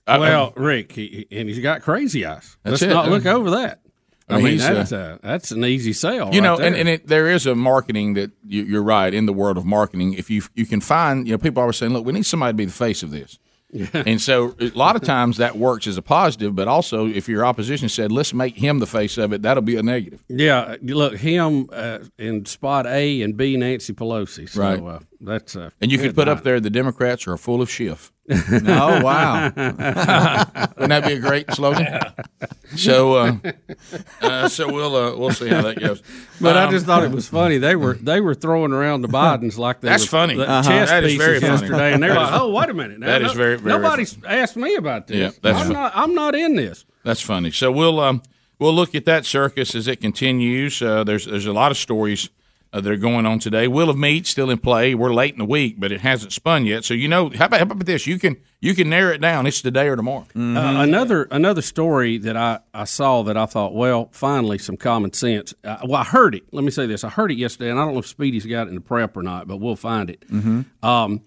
[0.05, 2.57] Uh, well, um, Rick, he, and he's got crazy eyes.
[2.63, 2.89] Let's it.
[2.89, 3.81] not look over that.
[4.29, 6.29] I, I mean, mean, he's, uh, that's a, that's an easy sale.
[6.31, 9.25] you right know, and, and it, there is a marketing that you, you're right in
[9.25, 10.13] the world of marketing.
[10.13, 12.53] If you you can find, you know, people are always saying, look, we need somebody
[12.53, 13.39] to be the face of this.
[13.93, 17.45] and so a lot of times that works as a positive, but also if your
[17.45, 20.23] opposition said, let's make him the face of it, that'll be a negative.
[20.27, 24.49] Yeah, look, him uh, in spot A and B, Nancy Pelosi.
[24.49, 24.81] So, Right.
[24.81, 28.11] Uh, that's uh, And you could put up there, the Democrats are full of Schiff.
[28.31, 29.45] Oh, wow.
[29.55, 31.87] Wouldn't that be a great slogan?
[32.79, 33.35] So, uh,
[34.21, 36.01] uh, so we'll uh, we'll see how that goes.
[36.41, 37.57] But I Um, just thought it was funny.
[37.57, 40.35] They were they were throwing around the Bidens like they That's were funny.
[40.35, 40.69] the Uh-huh.
[40.69, 41.51] chess That is pieces very funny.
[41.53, 42.99] yesterday, and they were That like, "Oh, wait a minute!
[42.99, 45.17] Now, that no- is very, very, nobody's asked me about this.
[45.17, 45.91] Yeah, that's I'm fu- not.
[45.95, 47.51] I'm not in this." That's funny.
[47.51, 48.21] So we'll um
[48.59, 50.81] we'll look at that circus as it continues.
[50.81, 52.29] Uh, there's there's a lot of stories
[52.71, 53.67] uh, that are going on today.
[53.67, 54.93] Wheel of Meat still in play.
[54.93, 56.85] We're late in the week, but it hasn't spun yet.
[56.85, 58.05] So you know, how about, how about this?
[58.05, 59.47] You can you can narrow it down.
[59.47, 60.27] It's today or tomorrow.
[60.35, 65.13] Uh, another another story that I, I saw that I thought, well, finally some common
[65.13, 65.53] sense.
[65.63, 66.43] Uh, well, I heard it.
[66.51, 68.67] Let me say this: I heard it yesterday, and I don't know if Speedy's got
[68.67, 70.27] it in the prep or not, but we'll find it.
[70.29, 70.85] Mm-hmm.
[70.85, 71.21] Um,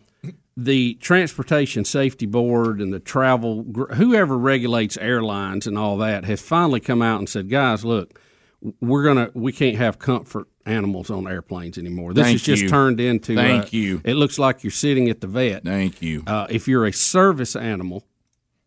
[0.56, 3.64] the Transportation Safety Board and the travel,
[3.94, 8.20] whoever regulates airlines and all that, has finally come out and said, guys, look,
[8.80, 12.14] we're gonna we can't have comfort animals on airplanes anymore.
[12.14, 12.68] This Thank has just you.
[12.68, 13.34] turned into.
[13.34, 14.00] Thank uh, you.
[14.04, 15.64] It looks like you're sitting at the vet.
[15.64, 16.22] Thank you.
[16.26, 18.04] Uh, if you're a service animal,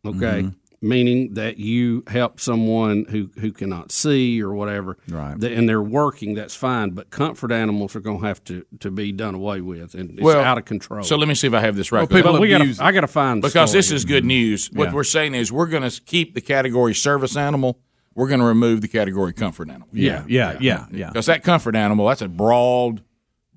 [0.06, 0.50] okay, Mm-hmm.
[0.88, 5.42] meaning that you help someone who who cannot see or whatever, right?
[5.44, 6.92] and they're working, that's fine.
[6.92, 10.22] But comfort animals are going to have to to be done away with, and it's
[10.22, 11.04] Well, out of control.
[11.04, 12.02] So let me see if I have this right.
[12.10, 14.68] Well, people we gotta- I got to find because this is good news.
[14.72, 14.94] What Yeah.
[14.94, 17.80] we're saying is we're going to keep the category service animal.
[18.16, 19.90] We're going to remove the category comfort animal.
[19.92, 21.08] Yeah, yeah, yeah, yeah.
[21.10, 23.04] Because that comfort animal, that's a broad,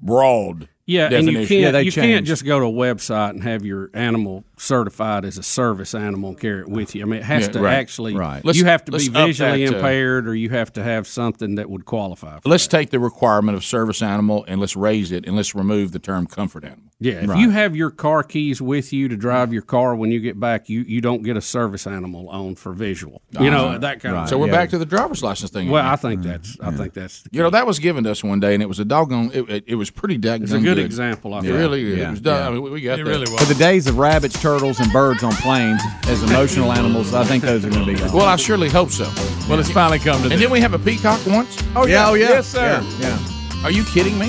[0.03, 0.69] broad.
[0.85, 1.41] Yeah, and definition.
[1.41, 5.39] you can't you can't just go to a website and have your animal certified as
[5.39, 7.03] a service animal and carry it with you.
[7.03, 7.75] I mean, it has Yeah, to right.
[7.75, 8.15] actually.
[8.15, 8.45] Right.
[8.45, 10.83] Let's- You have to let's be up visually that, uh, impaired, or you have to
[10.83, 12.41] have something that would qualify.
[12.41, 15.93] For Let's take the requirement of service animal and let's raise it and let's remove
[15.93, 16.85] the term comfort animal.
[17.01, 20.19] Yeah, if you have your car keys with you to drive your car when you
[20.19, 23.23] get back, you, you don't get a service animal on for visual.
[23.39, 23.79] You know Uh-huh.
[23.79, 24.29] that kind of.
[24.29, 25.69] So we're back to the driver's license thing.
[25.71, 25.93] Well, again.
[25.93, 28.53] I think that's I think that's You know that was given to us one day,
[28.55, 29.31] and it was a doggone.
[29.33, 32.11] It, it, it was pretty daggone It's a good example, I It really, Yeah, it
[32.11, 32.21] was.
[32.21, 32.41] done.
[32.43, 32.49] yeah.
[32.49, 33.29] I mean, we- we got that.
[33.39, 37.45] For the days of rabbits, turtles, and birds on planes as emotional animals, I think
[37.45, 38.11] those are going to be gone.
[38.13, 39.05] Well, I surely hope so.
[39.47, 41.63] Well, it's finally come to And then we have a peacock once.
[41.77, 42.09] Oh, yeah.
[42.09, 42.31] Oh, yeah.
[42.31, 42.83] Yes, sir.
[42.99, 43.19] Yeah.
[43.63, 44.29] Are you kidding me?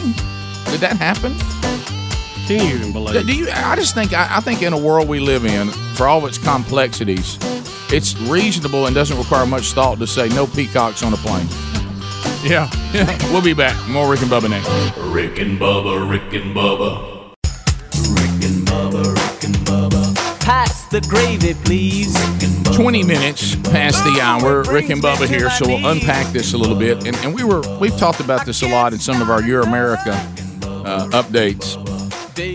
[0.72, 1.34] Did that happen?
[2.48, 3.26] Can you even believe?
[3.26, 3.50] Do you?
[3.50, 4.12] I just think.
[4.12, 7.38] I, I think in a world we live in, for all of its complexities,
[7.94, 11.48] it's reasonable and doesn't require much thought to say no peacocks on a plane.
[12.44, 12.70] Yeah.
[13.32, 13.78] we'll be back.
[13.88, 14.68] More Rick and Bubba next.
[14.98, 17.34] Rick and Bubba, Rick and Bubba.
[18.16, 20.09] Rick and Bubba, Rick and Bubba.
[20.50, 22.12] Pass the gravy, please.
[22.76, 24.64] 20 minutes past the hour.
[24.64, 27.06] Rick and Bubba here, so we'll unpack this a little bit.
[27.06, 29.62] And, and we were we've talked about this a lot in some of our Your
[29.62, 30.14] America
[30.64, 31.78] uh, updates.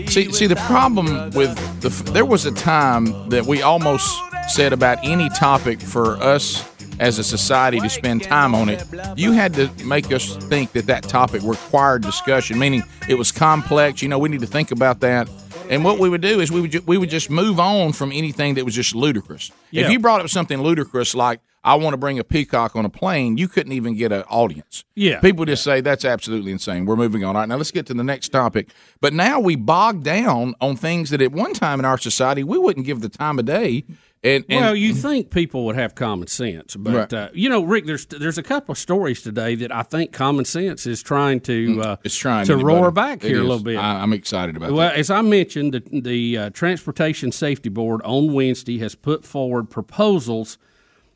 [0.09, 4.13] See, see, the problem with the there was a time that we almost
[4.49, 6.69] said about any topic for us
[6.99, 8.83] as a society to spend time on it,
[9.15, 14.01] you had to make us think that that topic required discussion, meaning it was complex.
[14.01, 15.29] You know, we need to think about that.
[15.69, 18.11] And what we would do is we would ju- we would just move on from
[18.11, 19.51] anything that was just ludicrous.
[19.71, 19.85] Yeah.
[19.85, 22.89] If you brought up something ludicrous like I want to bring a peacock on a
[22.89, 24.83] plane, you couldn't even get an audience.
[24.93, 25.19] Yeah.
[25.19, 26.85] People just say that's absolutely insane.
[26.85, 27.35] We're moving on.
[27.35, 28.69] All right, now let's get to the next topic.
[29.01, 32.59] But now we bog down on things that at one time in our society we
[32.59, 33.83] wouldn't give the time of day.
[34.25, 37.13] And, and well, you think people would have common sense, but Right.
[37.13, 40.45] uh, you know, Rick, there's there's a couple of stories today that I think common
[40.45, 42.75] sense is trying to uh, Mm, it's trying to anybody.
[42.75, 43.77] roar back It here a little bit.
[43.77, 44.95] I, I'm excited about well, that.
[44.97, 50.57] as I mentioned, the, the uh, Transportation Safety Board on Wednesday has put forward proposals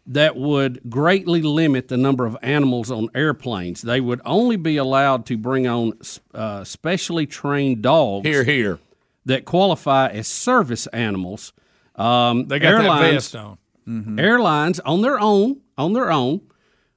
[0.06, 3.82] that would greatly limit the number of animals on airplanes.
[3.82, 5.94] They would only be allowed to bring on
[6.34, 8.26] uh, specially trained dogs.
[8.28, 8.80] Here, here.
[9.26, 11.54] That qualify as service animals.
[12.00, 13.58] Um, They got that airlines, vest on.
[14.20, 16.42] Airlines on their own, on their own,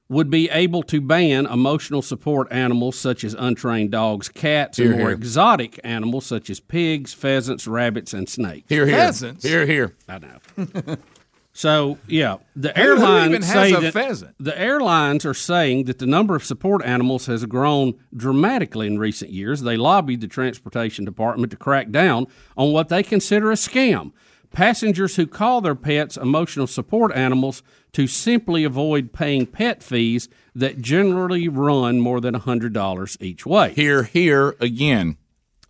[0.09, 4.99] would be able to ban emotional support animals such as untrained dogs, cats, Here, and
[4.99, 5.17] more here.
[5.17, 8.65] exotic animals such as pigs, pheasants, rabbits, and snakes.
[8.69, 8.95] Here, here.
[8.97, 9.43] Pheasants?
[9.43, 9.95] Here, here.
[10.07, 10.95] I know.
[11.55, 14.33] So yeah, the Who- who airlines even has say a that pheasant?
[14.39, 19.29] the airlines are saying that the number of support animals has grown dramatically in recent
[19.29, 19.61] years.
[19.61, 22.25] They lobbied the transportation department to crack down
[22.57, 24.13] on what they consider a scam.
[24.53, 30.79] Passengers who call their pets emotional support animals to simply avoid paying pet fees that
[30.79, 33.73] generally run more than $100 each way.
[33.73, 35.17] Here, here again.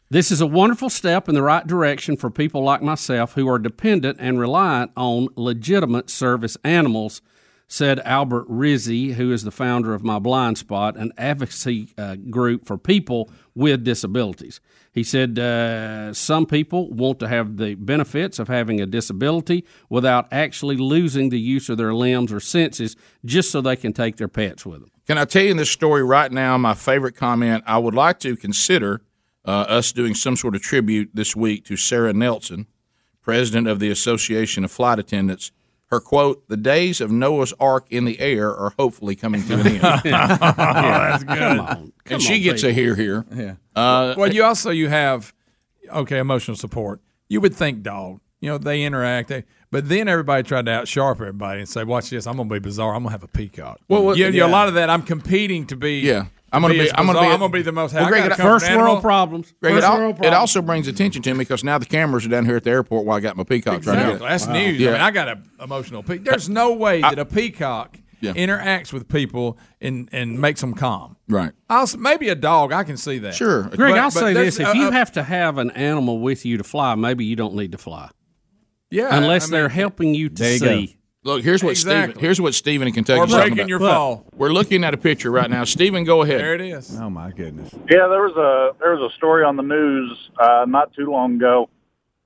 [0.09, 3.57] This is a wonderful step in the right direction for people like myself who are
[3.57, 7.21] dependent and reliant on legitimate service animals,
[7.73, 12.67] said Albert Rizzi, who is the founder of My Blind Spot, an advocacy uh, group
[12.67, 14.61] for people with disabilities.
[14.91, 20.27] He said uh, some people want to have the benefits of having a disability without
[20.31, 22.95] actually losing the use of their limbs or senses
[23.25, 24.91] just so they can take their pets with them.
[25.07, 26.55] Can I tell you in this story right now?
[26.59, 27.63] My favorite comment.
[27.65, 29.01] I would like to consider
[29.45, 32.67] uh, us doing some sort of tribute this week to Sara Nelson,
[33.23, 35.51] president of the Association of Flight Attendants.
[35.93, 39.67] Her quote: "The days of Noah's Ark in the air are hopefully coming to an
[39.67, 41.37] end." that's good.
[41.37, 41.93] Come on.
[42.09, 43.25] and she gets a here here.
[43.31, 43.55] Yeah.
[43.75, 45.33] Uh, well, you also you have
[45.91, 46.99] okay emotional support.
[47.29, 48.19] You would think dog.
[48.41, 49.29] You know they interact.
[49.29, 52.25] They, but then everybody tried to outsharp everybody and say, "Watch this!
[52.25, 52.95] I'm going to be bizarre.
[52.95, 54.45] I'm going to have a peacock." Well, well, you, you- yeah.
[54.45, 54.89] a lot of that.
[54.89, 55.99] I'm competing to be.
[55.99, 56.25] Yeah.
[56.53, 56.91] I'm gonna Be be.
[56.95, 57.25] I'm gonna be.
[57.25, 59.01] I'm gonna be the most- Well, Greg, gotta it- come First world animal.
[59.01, 59.53] problems.
[59.61, 60.37] Greg, First it, al- world it problems.
[60.37, 63.05] also brings attention to me because now the cameras are down here at the airport
[63.05, 64.19] while I got my peacocks right Exactly.
[64.19, 64.29] here.
[64.29, 64.87] That's news.
[64.87, 66.03] I, mean, I got an emotional.
[66.03, 68.33] Pe- There's no way that a peacock Yeah.
[68.33, 71.17] interacts with people and and makes them calm.
[71.27, 71.51] Right.
[71.69, 72.71] I'll, maybe a dog.
[72.71, 73.33] I can see that.
[73.33, 73.63] Sure.
[73.63, 76.19] Greg, But- I'll but say this: if a- you a- have to have an animal
[76.19, 78.09] with you to fly, maybe you don't need to fly.
[78.91, 80.97] Yeah, unless I mean- they're helping you to see.
[81.25, 82.11] Look, here's what Exactly.
[82.13, 82.21] Stephen.
[82.21, 83.69] Here's what Stephen in Kentucky Or is talking breaking about.
[83.69, 84.25] your fall.
[84.35, 85.63] We're looking at a picture right now.
[85.63, 86.39] Stephen, go ahead.
[86.39, 86.97] There it is.
[86.99, 87.73] Oh my goodness.
[87.89, 91.35] Yeah, there was a there was a story on the news uh, not too long
[91.35, 91.69] ago,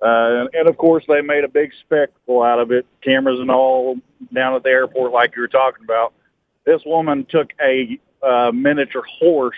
[0.01, 3.51] uh, and, and of course they made a big spectacle out of it, cameras and
[3.51, 3.97] all
[4.33, 6.13] down at the airport, like you were talking about.
[6.65, 9.55] This woman took a uh, miniature horse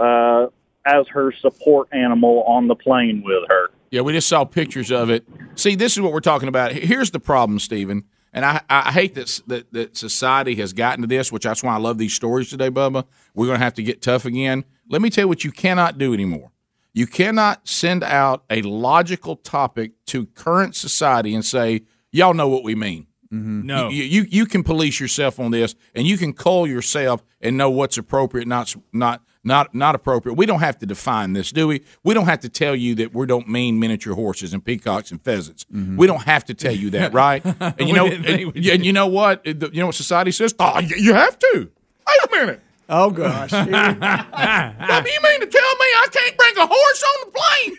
[0.00, 0.46] uh,
[0.84, 3.68] as her support animal on the plane with her.
[3.90, 5.24] Yeah, we just saw pictures of it.
[5.54, 6.72] See, this is what we're talking about.
[6.72, 8.04] Here's the problem, Stephen.
[8.34, 11.74] And I, I hate that, that that society has gotten to this, which that's why
[11.74, 13.04] I love these stories today, Bubba.
[13.32, 14.64] We're going to have to get tough again.
[14.90, 16.50] Let me tell you what you cannot do anymore.
[16.92, 22.64] You cannot send out a logical topic to current society and say, "Y'all know what
[22.64, 23.66] we mean." Mm-hmm.
[23.66, 23.88] No.
[23.88, 27.70] you, you you can police yourself on this, and you can call yourself and know
[27.70, 30.34] what's appropriate, not not not not appropriate.
[30.34, 31.82] We don't have to define this, do we?
[32.02, 35.20] We don't have to tell you that we don't mean miniature horses and peacocks and
[35.22, 35.66] pheasants.
[35.70, 37.44] We don't have to tell you that, right?
[37.44, 39.44] And you know, and, and you know what?
[39.44, 40.54] The- You know what society says?
[40.58, 41.70] Oh, you have to.
[42.06, 42.60] Wait a minute.
[42.86, 43.48] Oh gosh.
[43.50, 47.76] Bubba, you mean to tell me I can't bring a horse on the plane?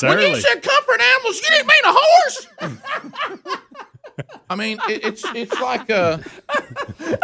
[0.00, 2.46] When you said comfort animals, you didn't mean a horse.
[4.48, 6.18] I mean, it, it's it's like uh,
[7.00, 7.20] it-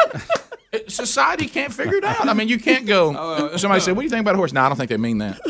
[0.89, 2.29] society can't figure it out.
[2.29, 3.15] I mean, you can't go.
[3.21, 4.97] Oh, somebody said, "What do you think about a horse?" No, I don't think they
[4.97, 5.41] mean that.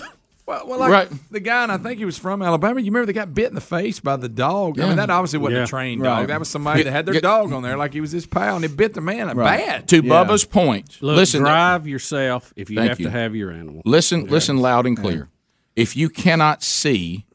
[0.46, 1.08] Well, well like Right.
[1.30, 2.80] the guy, and I think he was from Alabama.
[2.80, 4.80] You remember they got bit in the face by the dog.
[4.80, 5.64] I mean, that obviously wasn't Yeah.
[5.64, 6.20] a trained Right.
[6.20, 6.28] dog.
[6.28, 7.20] That was somebody that had their Yeah.
[7.20, 9.86] dog on there, like he was his pal, and it bit the man bad.
[9.88, 11.40] To Bubba's point, Look, listen.
[11.42, 13.06] drive yourself if you have you.
[13.06, 13.82] to have your animal.
[13.84, 15.28] Listen, listen loud and clear.
[15.76, 17.26] If you cannot see,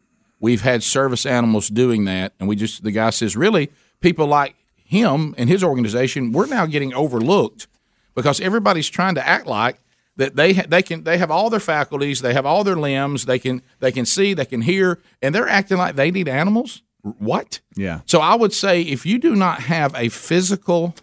[0.42, 3.70] we've had service animals doing that, and we just the guy says, really,
[4.02, 7.68] people like him and his organization, we're now getting overlooked
[8.16, 9.78] because everybody's trying to act like
[10.18, 13.26] that they ha- they can they have all their faculties, they have all their limbs,
[13.26, 16.82] they can they can see, they can hear, and they're acting like they need animals.
[17.02, 17.60] What?
[17.76, 18.02] Yeah.
[18.06, 20.96] So I would say if you do not have a physical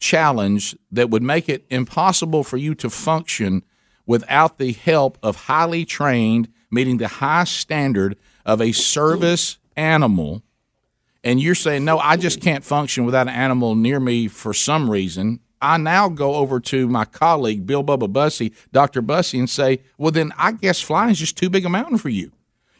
[0.00, 3.62] challenge that would make it impossible for you to function
[4.06, 10.42] without the help of highly trained, meeting the high standard of a service animal,
[11.24, 14.90] and you're saying, no, I just can't function without an animal near me for some
[14.90, 15.40] reason.
[15.62, 19.00] I now go over to my colleague, Bill Bubba Bussey, Dr.
[19.00, 22.08] Bussey, and say, well, then I guess flying is just too big a mountain for
[22.08, 22.32] you.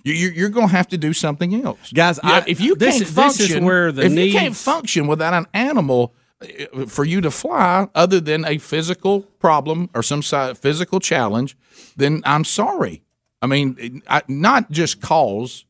[0.05, 2.19] You- You're, you're going to have to do something else, guys.
[2.25, 5.07] Yeah, if you this can't is- this function, is where the if you can't function
[5.07, 6.13] without an animal
[6.43, 11.57] uh, for you to fly, other than a physical problem or some physical challenge,
[11.97, 13.03] then I'm sorry.
[13.41, 15.65] I mean, I, not just cause.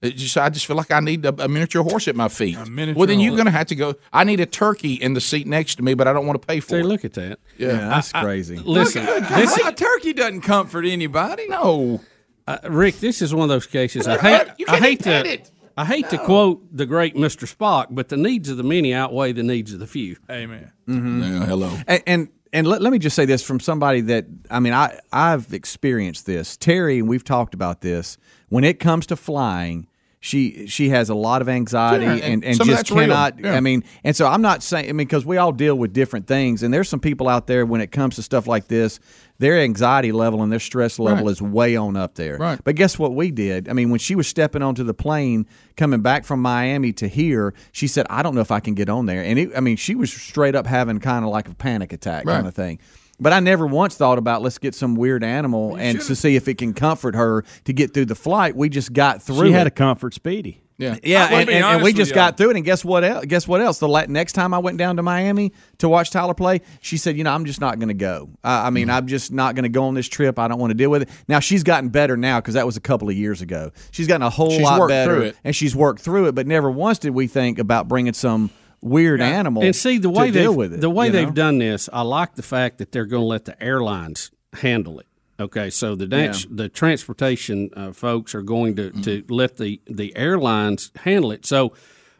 [0.00, 2.56] It just I just feel like I need a, a miniature horse at my feet.
[2.68, 3.94] miniature well, then you're going to have to go.
[4.12, 6.46] I need a turkey in the seat next to me, but I don't want to
[6.46, 6.84] pay for See, it.
[6.84, 7.40] look at that.
[7.56, 8.56] Yeah, that's crazy.
[8.58, 11.48] Listen, Look, this a turkey doesn't comfort anybody.
[11.48, 12.00] No,
[12.46, 14.06] uh, Rick, this is one of those cases.
[14.06, 14.46] I You hate.
[14.56, 15.26] can't- I hate to.
[15.28, 15.50] it.
[15.76, 17.52] I hate to quote the great Mr.
[17.52, 20.16] Spock, but the needs of the many outweigh the needs of the few.
[20.30, 20.70] Amen.
[20.86, 21.76] Yeah, hello.
[21.88, 25.00] And and, and let, let me just say this from somebody that I mean I
[25.12, 26.56] I've experienced this.
[26.56, 28.16] Terry and we've talked about this.
[28.48, 29.87] When it comes to flying,
[30.20, 33.38] she she has a lot of anxiety Yeah, and, and and, just cannot.
[33.38, 33.54] Yeah.
[33.54, 34.88] I mean, and so I'm not saying.
[34.88, 37.64] I mean, because we all deal with different things, and there's some people out there
[37.64, 38.98] when it comes to stuff like this,
[39.38, 41.30] their anxiety level and their stress level Right.
[41.30, 42.36] is way on up there.
[42.36, 42.58] Right.
[42.64, 43.68] But guess what we did?
[43.68, 45.46] I mean, when she was stepping onto the plane
[45.76, 48.88] coming back from Miami to here, she said, "I don't know if I can get
[48.88, 51.54] on there." And it, I mean, she was straight up having kind of like a
[51.54, 52.34] panic attack Right.
[52.34, 52.80] kind of thing.
[53.20, 56.46] But I never once thought about let's get some weird animal and to see if
[56.46, 58.54] it can comfort her to get through the flight.
[58.54, 59.46] We just got through.
[59.46, 59.56] She it.
[59.56, 60.62] had a comfort speedy.
[60.80, 62.56] Yeah, Yeah, and, and, and we just got through it.
[62.56, 63.02] And guess what?
[63.02, 63.24] Else?
[63.24, 63.80] Guess what else?
[63.80, 67.16] The la- next time I went down to Miami to watch Tyler play, she said,
[67.16, 68.30] "You know, I'm just not going to go.
[68.44, 68.96] I I mean, mm-hmm.
[68.96, 70.38] I'm just not going to go on this trip.
[70.38, 72.76] I don't want to deal with it." Now she's gotten better now because that was
[72.76, 73.72] a couple of years ago.
[73.90, 75.36] She's gotten a whole She's lot worked better, through it.
[75.42, 76.36] and she's worked through it.
[76.36, 78.50] But never once did we think about bringing some
[78.80, 80.80] weird animal and see the way they deal with it.
[80.80, 81.88] the way you they've done this.
[81.92, 85.06] I like the fact that they're going to let the airlines handle it.
[85.40, 90.16] Okay, so the trans- the transportation uh, folks are going to, to let the the
[90.16, 91.46] airlines handle it.
[91.46, 91.72] So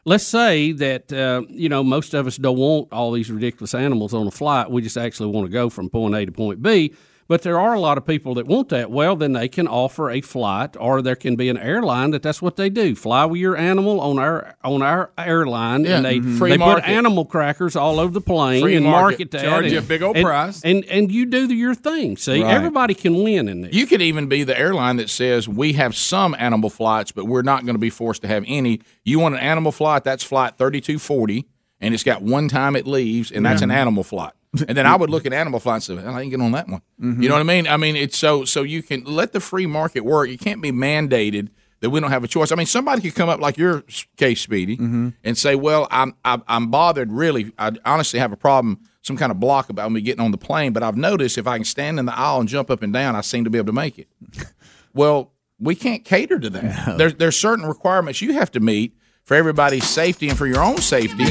[0.04, 4.14] let's say that uh, you know most of us don't want all these ridiculous animals
[4.14, 4.70] on a flight.
[4.70, 6.94] We just actually want to go from point A to point B.
[7.29, 8.91] But there are a lot of people that want that.
[8.91, 12.41] Well, then they can offer a flight, or there can be an airline that that's
[12.41, 16.20] what they do: fly with your animal on our on our airline, Yeah, and they
[16.20, 16.39] mhm.
[16.39, 16.85] Free they market.
[16.85, 19.03] put animal crackers all over the plane Free and market.
[19.03, 20.62] market that, Charge and, you a big old and- price.
[20.64, 22.16] and and you do the, your thing.
[22.16, 22.51] See, Right.
[22.55, 23.74] everybody can win in this.
[23.74, 27.43] You could even be the airline that says we have some animal flights, but we're
[27.43, 28.81] not going to be forced to have any.
[29.05, 30.03] You want an animal flight?
[30.03, 31.47] That's flight thirty two forty,
[31.79, 34.33] and it's got one time it leaves, and that's an animal flight.
[34.66, 36.53] And then I would look at animal flights and say, "Well, I ain't getting on
[36.53, 37.22] that one." You mm-hmm.
[37.22, 37.66] know what I mean?
[37.66, 40.30] I mean, it's so so you can let the free market work.
[40.30, 41.49] You can't be mandated
[41.80, 42.51] that we don't have a choice.
[42.51, 43.84] I mean, somebody could come up like your
[44.16, 45.11] case, Speedy, mm-hmm.
[45.22, 47.12] and say, "Well, I'm I'm, I'm bothered.
[47.12, 50.38] Really, I honestly have a problem." Some kind of block about me getting on the
[50.38, 52.92] plane, but I've noticed if I can stand in the aisle and jump up and
[52.92, 54.09] down, I seem to be able to make it.
[54.94, 56.99] Well, we can't cater to that.
[56.99, 58.96] There's there's certain requirements you have to meet
[59.29, 61.24] for everybody's safety and for your own safety.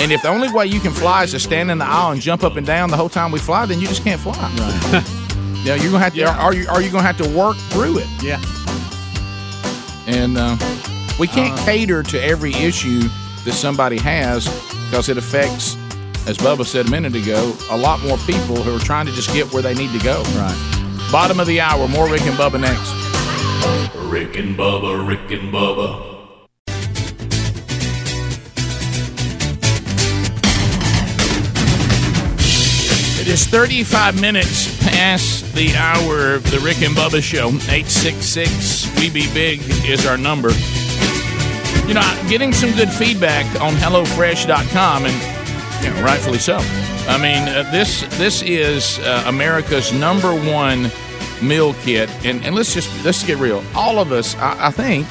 [0.00, 2.20] And if the only way you can fly is to stand in the aisle and
[2.20, 4.34] jump up and down the whole time we fly, then you just can't fly.
[5.58, 6.24] you know, you're gonna have to.
[6.24, 8.08] Are you are you gonna have to work through it?
[8.20, 8.42] Yeah.
[10.08, 10.56] And uh,
[11.20, 13.02] we can't cater to every issue
[13.44, 14.46] that somebody has
[14.86, 15.76] because it affects,
[16.26, 19.32] as Bubba said a minute ago, a lot more people who are trying to just
[19.32, 20.22] get where they need to go.
[20.34, 21.08] Right.
[21.12, 21.86] Bottom of the hour.
[21.86, 22.90] More Rick and Bubba next.
[24.10, 26.13] Rick and Bubba, Rick and Bubba.
[33.24, 37.46] It is 35 minutes past the hour of the Rick and Bubba Show.
[37.46, 40.50] 866 We Be Big is our number.
[41.88, 46.58] You know, getting some good feedback on HelloFresh.com, and you know, rightfully so.
[47.08, 50.90] I mean, uh, this this is uh, America's number one
[51.42, 53.64] meal kit, and, and let's just let's get real.
[53.74, 55.06] All of us, I, I think,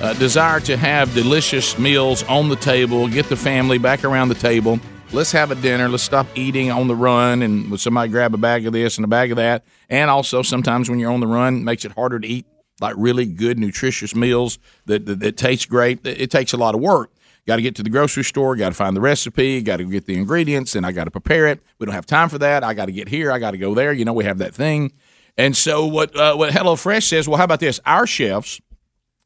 [0.00, 4.36] uh, desire to have delicious meals on the table, get the family back around the
[4.36, 4.80] table.
[5.14, 5.90] Let's have a dinner.
[5.90, 9.04] Let's stop eating on the run and with somebody grab a bag of this and
[9.04, 9.62] a bag of that.
[9.90, 12.46] And also, sometimes when you're on the run, makes it harder to eat
[12.80, 16.06] like really good, nutritious meals that, that, that taste great.
[16.06, 17.12] It, it takes a lot of work.
[17.46, 20.06] Got to get to the grocery store, got to find the recipe, got to get
[20.06, 21.60] the ingredients, and I got to prepare it.
[21.78, 22.64] We don't have time for that.
[22.64, 23.92] I got to get here, I got to go there.
[23.92, 24.92] You know, we have that thing.
[25.36, 27.80] And so, what uh, what HelloFresh says, well, how about this?
[27.84, 28.62] Our chefs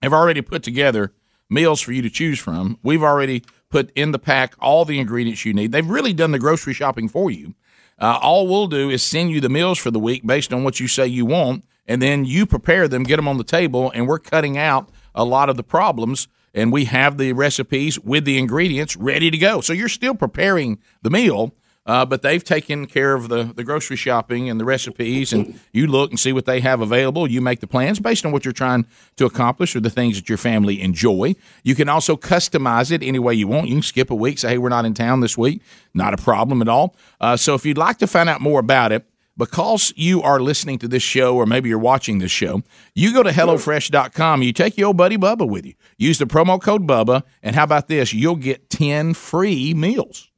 [0.02, 1.12] have already put together
[1.48, 2.78] meals for you to choose from.
[2.82, 5.72] We've already put in the pack all the ingredients you need.
[5.72, 7.54] They've really done the grocery shopping for you.
[7.98, 10.80] Uh, all we'll do is send you the meals for the week based on what
[10.80, 14.06] you say you want, and then you prepare them, get them on the table, and
[14.06, 16.28] we're cutting out a lot of the problems.
[16.52, 19.60] And we have the recipes with the ingredients ready to go.
[19.60, 21.52] So you're still preparing the meal,
[21.86, 25.86] uh, but they've taken care of the, the grocery shopping and the recipes, and you
[25.86, 27.30] look and see what they have available.
[27.30, 30.28] You make the plans based on what you're trying to accomplish or the things that
[30.28, 31.36] your family enjoy.
[31.62, 33.68] You can also customize it any way you want.
[33.68, 35.62] You can skip a week, say, hey, we're not in town this week.
[35.94, 36.96] Not a problem at all.
[37.20, 39.06] Uh, so if you'd like to find out more about it,
[39.36, 42.62] because you are listening to this show or maybe you're watching this show,
[42.94, 44.42] you go to HelloFresh.com.
[44.42, 45.74] You take your old buddy Bubba with you.
[45.98, 48.12] Use the promo code Bubba, and how about this?
[48.12, 50.30] You'll get 10 free meals.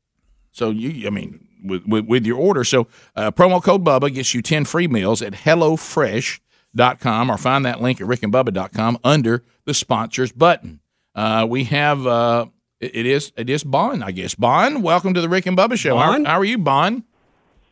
[0.59, 2.65] So you, I mean, with, with, with your order.
[2.65, 7.81] So uh, promo code Bubba gets you 10 free meals at HelloFresh.com or find that
[7.81, 10.81] link at RickandBubba.com under the sponsors button.
[11.15, 12.47] Uh, we have, uh,
[12.81, 14.35] it, it is it is Bon, I guess.
[14.35, 15.97] Bon, welcome to the Rick and Bubba Show.
[15.97, 17.05] How, how are you, Bon?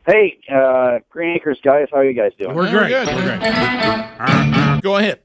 [0.06, 2.54] Hey, uh, Green Acres guys, how are you guys doing?
[2.54, 2.92] We're great.
[2.92, 4.82] We're great.
[4.82, 5.20] Go ahead.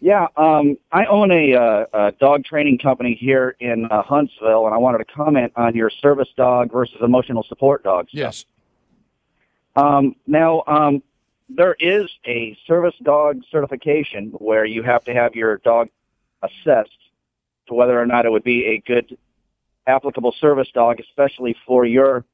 [0.00, 4.74] Yeah, um, I own a, uh, a dog training company here in uh, Huntsville, and
[4.74, 8.06] I wanted to comment on your service dog versus emotional support dog.
[8.12, 8.44] Yes.
[9.74, 11.02] Um, now, um,
[11.48, 15.88] there is a service dog certification where you have to have your dog
[16.42, 16.90] assessed
[17.66, 19.18] to whether or not it would be a good
[19.86, 22.24] applicable service dog, especially for your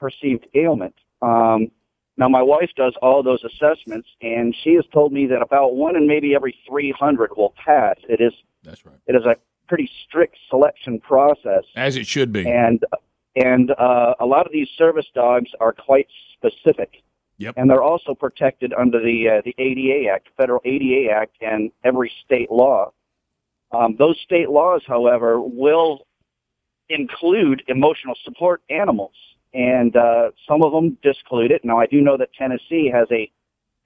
[0.00, 0.94] perceived ailment.
[1.20, 1.70] Um,
[2.18, 5.96] now, my wife does all those assessments, and she has told me that about one
[5.96, 7.96] in maybe every 300 will pass.
[8.08, 8.32] It is
[8.62, 8.96] That's right.
[9.06, 9.36] it is a
[9.66, 12.46] pretty strict selection process, As it should be.
[12.46, 12.84] and
[13.34, 17.02] and uh, a lot of these service dogs are quite specific.
[17.38, 17.54] Yep.
[17.56, 22.12] And they're also protected under the uh, the ADA Act, Federal ADA Act, and every
[22.24, 22.92] state law.
[23.72, 26.06] Um, those state laws, however, will
[26.90, 29.14] include emotional support animals,
[29.54, 31.64] and uh, some of them disclude it.
[31.64, 33.30] Now, I do know that Tennessee has a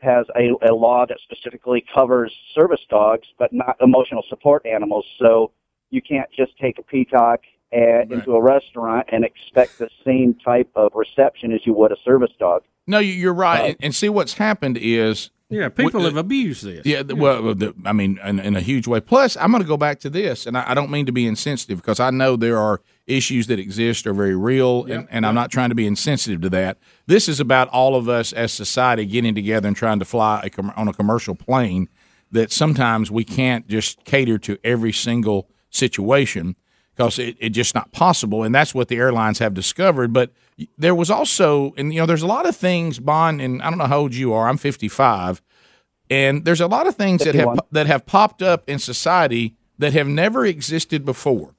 [0.00, 5.06] has a, a law that specifically covers service dogs, but not emotional support animals.
[5.18, 5.52] So
[5.90, 7.40] you can't just take a peacock
[7.74, 11.96] uh, into a restaurant and expect the same type of reception as you would a
[12.04, 12.62] service dog.
[12.86, 13.70] No, you- you're right.
[13.70, 16.84] and, and see, what's happened is Yeah, people have abused this.
[16.84, 19.00] Yeah, well, the, I mean, in, in a huge way.
[19.00, 21.26] Plus, I'm going to go back to this, and I, I don't mean to be
[21.26, 25.34] insensitive because I know there are issues that exist are very real, and, and I'm
[25.34, 26.78] not trying to be insensitive to that.
[27.06, 30.50] This is about all of us as society getting together and trying to fly a
[30.50, 31.88] com- on a commercial plane.
[32.32, 36.56] That sometimes we can't just cater to every single situation
[36.96, 40.12] because it, it's just not possible, and that's what the airlines have discovered.
[40.12, 40.32] But
[40.76, 43.78] there was also, and you know, there's a lot of things, Bond, and I don't
[43.78, 44.48] know how old you are.
[44.48, 45.40] I'm 55
[46.10, 49.92] and there's a lot of things that have that have popped up in society that
[49.92, 51.54] have never existed before.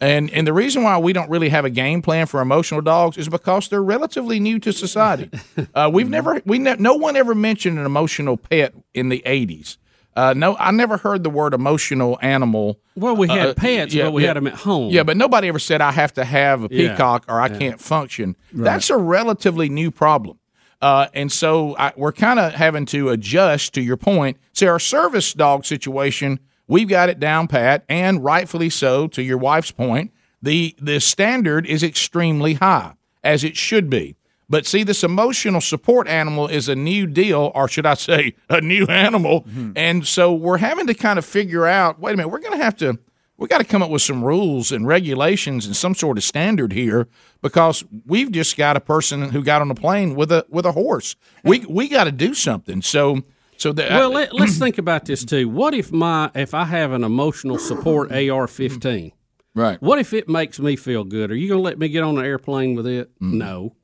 [0.00, 3.16] And and the reason why we don't really have a game plan for emotional dogs
[3.18, 5.30] is because they're relatively new to society.
[5.74, 9.76] Uh, we've never we ne- no one ever mentioned an emotional pet in the 80s.
[10.14, 12.80] Uh, no, I never heard the word emotional animal.
[12.94, 14.28] Well, we had Uh, pets, yeah, but we yeah.
[14.28, 14.90] had them at home.
[14.90, 16.92] Yeah, but nobody ever said I have to have a Yeah.
[16.92, 17.58] peacock or I Yeah.
[17.58, 18.36] can't function.
[18.52, 18.64] Right.
[18.64, 20.38] That's a relatively new problem.
[20.80, 24.38] Uh, and so I, we're kind of having to adjust to your point.
[24.54, 26.38] See, our service dog situation,
[26.68, 29.08] we've got it down pat, and rightfully so.
[29.08, 30.12] To your wife's point,
[30.42, 34.16] the the standard is extremely high, as it should be.
[34.48, 38.60] But see, this emotional support animal is a new deal, or should I say, a
[38.60, 39.42] new animal.
[39.42, 39.72] Mm-hmm.
[39.74, 41.98] And so we're having to kind of figure out.
[41.98, 42.98] Wait a minute, we're going to have to
[43.38, 46.72] we got to come up with some rules and regulations and some sort of standard
[46.72, 47.06] here
[47.42, 50.72] because we've just got a person who got on a plane with a with a
[50.72, 51.16] horse.
[51.44, 52.82] We we got to do something.
[52.82, 53.22] So
[53.56, 55.48] so that well, let, let's think about this too.
[55.48, 59.12] What if my if I have an emotional support AR-15?
[59.54, 59.80] Right.
[59.80, 61.30] What if it makes me feel good?
[61.30, 63.08] Are you going to let me get on an airplane with it?
[63.14, 63.38] Mm-hmm.
[63.38, 63.74] No.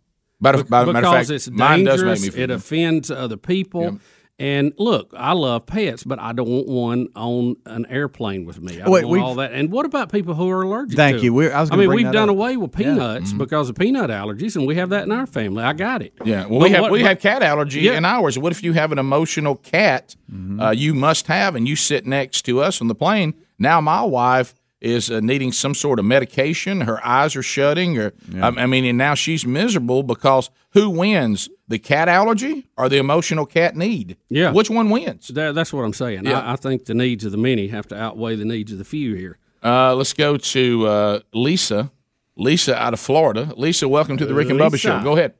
[0.40, 2.22] By by because fact, it's mine does make dangerous.
[2.22, 2.56] me feel it good.
[2.56, 3.98] offends other people.
[4.42, 8.80] And look, I love pets, but I don't want one on an airplane with me.
[8.80, 9.52] I Wait, don't want we've- all that.
[9.52, 10.96] And what about people who are allergic?
[10.96, 11.32] Thank to you.
[11.32, 12.34] We're- I was I gonna mean, bring we've that done up.
[12.34, 12.92] away with Yeah.
[12.94, 13.38] peanuts Mm-hmm.
[13.38, 15.62] because of peanut allergies, and we have that in our family.
[15.62, 16.12] I got it.
[16.24, 17.96] Yeah, well, But we have what- we but- have cat allergy Yeah.
[17.96, 18.36] in ours.
[18.36, 20.16] What if you have an emotional cat?
[20.60, 23.34] Uh, you must have, and you sit next to us on the plane.
[23.60, 26.82] Now my wife is uh, needing some sort of medication.
[26.82, 31.48] Her eyes are shutting, or I, I mean, and now she's miserable because who wins?
[31.68, 34.16] The cat allergy or the emotional cat need?
[34.28, 34.50] Yeah.
[34.52, 35.28] which one wins?
[35.28, 36.26] That, that's what I'm saying.
[36.26, 36.40] Yeah.
[36.40, 38.84] I, I think the needs of the many have to outweigh the needs of the
[38.84, 39.38] few here.
[39.64, 41.90] Uh, let's go to uh, Lisa.
[42.36, 43.52] Lisa out of Florida.
[43.56, 44.78] Lisa, welcome to the Rick and Bubba Lisa.
[44.88, 45.02] Show.
[45.02, 45.34] Go ahead.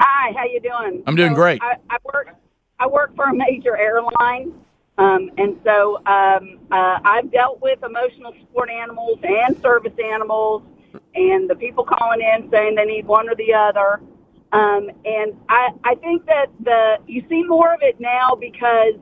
[0.00, 1.02] Hi, how you doing?
[1.06, 1.60] I'm doing So, great.
[1.62, 2.28] I, I work
[2.80, 4.52] I work for a major airline,
[4.98, 10.62] um, and so um, uh, I've dealt with emotional support animals and service animals,
[11.14, 14.00] and the people calling in saying they need one or the other.
[14.52, 18.94] Um, and I, I think that the you see more of it now because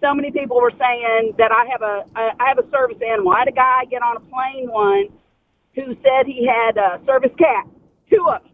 [0.00, 3.32] so many people were saying that I have a I I have a service animal.
[3.32, 5.10] I had a guy get on a plane once
[5.74, 7.66] who said he had a service cat,
[8.10, 8.52] two of them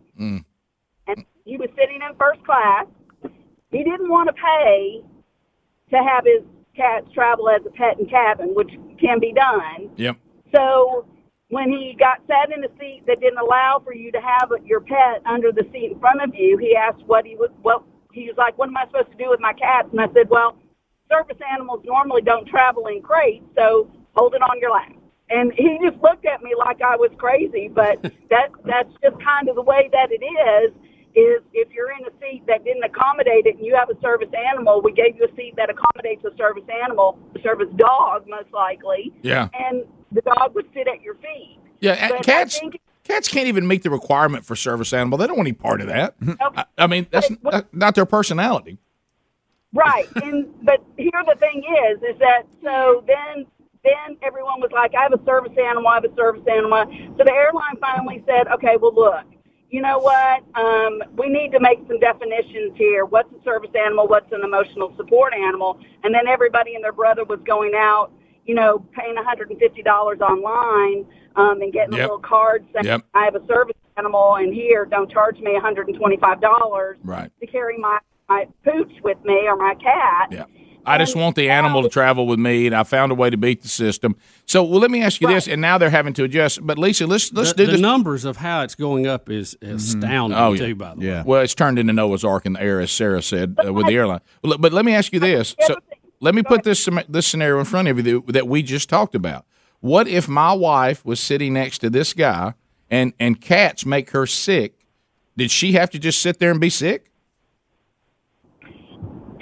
[1.06, 2.86] and he was sitting in first class.
[3.70, 5.02] He didn't want to pay
[5.90, 6.42] to have his
[6.76, 8.70] cats travel as a pet in cabin, which
[9.00, 9.90] can be done.
[9.96, 10.16] Yep.
[10.54, 11.06] So
[11.48, 14.80] when he got sat in a seat that didn't allow for you to have your
[14.80, 18.26] pet under the seat in front of you, he asked what he would what he
[18.26, 19.88] was like, What am I supposed to do with my cats?
[19.92, 20.56] And I said, Well,
[21.10, 24.92] service animals normally don't travel in crates, so hold it on your lap.
[25.30, 29.48] And he just looked at me like I was crazy, but that that's just kind
[29.48, 30.72] of the way that it is.
[31.14, 34.30] Is if you're in a seat that didn't accommodate it and you have a service
[34.50, 38.50] animal, we gave you a seat that accommodates a service animal, a service dog most
[38.52, 39.48] likely, Yeah.
[39.52, 41.58] and the dog would sit at your feet.
[41.80, 42.58] Yeah, and But cats
[43.04, 45.18] cats can't even meet the requirement for service animal.
[45.18, 46.14] They don't want any part of that.
[46.40, 48.78] I, I mean, that's not, not their personality.
[49.74, 50.06] Right.
[50.16, 53.46] And but here the thing is, is that so then
[53.84, 56.84] then everyone was like, I have a service animal, I have a service animal.
[57.18, 59.24] So the airline finally said, okay, well look,
[59.72, 60.44] you know what?
[60.54, 63.06] Um, we need to make some definitions here.
[63.06, 64.06] What's a service animal?
[64.06, 65.80] What's an emotional support animal?
[66.04, 68.12] And then everybody and their brother was going out,
[68.44, 71.06] you know, paying $150 online
[71.36, 72.00] um, and getting Yep.
[72.00, 73.00] a little card saying, Yep.
[73.14, 77.30] I have a service animal, and here, don't charge me $125 Right.
[77.40, 77.98] to carry my,
[78.28, 80.28] my pooch with me or my cat.
[80.32, 80.44] Yeah.
[80.84, 83.36] I just want the animal to travel with me, and I found a way to
[83.36, 84.16] beat the system.
[84.46, 86.64] So, well, let me ask you this, and now they're having to adjust.
[86.66, 87.80] But Lisa, let's let's the, do the this.
[87.80, 90.68] numbers of how it's going up is astounding Oh, too.
[90.68, 90.74] yeah.
[90.74, 93.56] By the way, Well, it's turned into Noah's Ark in the air, as Sara said
[93.64, 94.20] uh, with the airline.
[94.42, 95.54] But let me ask you this.
[95.66, 95.76] So
[96.20, 99.14] let me put this this scenario in front of you that, that we just talked
[99.14, 99.44] about.
[99.80, 102.54] What if my wife was sitting next to this guy,
[102.90, 104.86] and and cats make her sick?
[105.36, 107.10] Did she have to just sit there and be sick?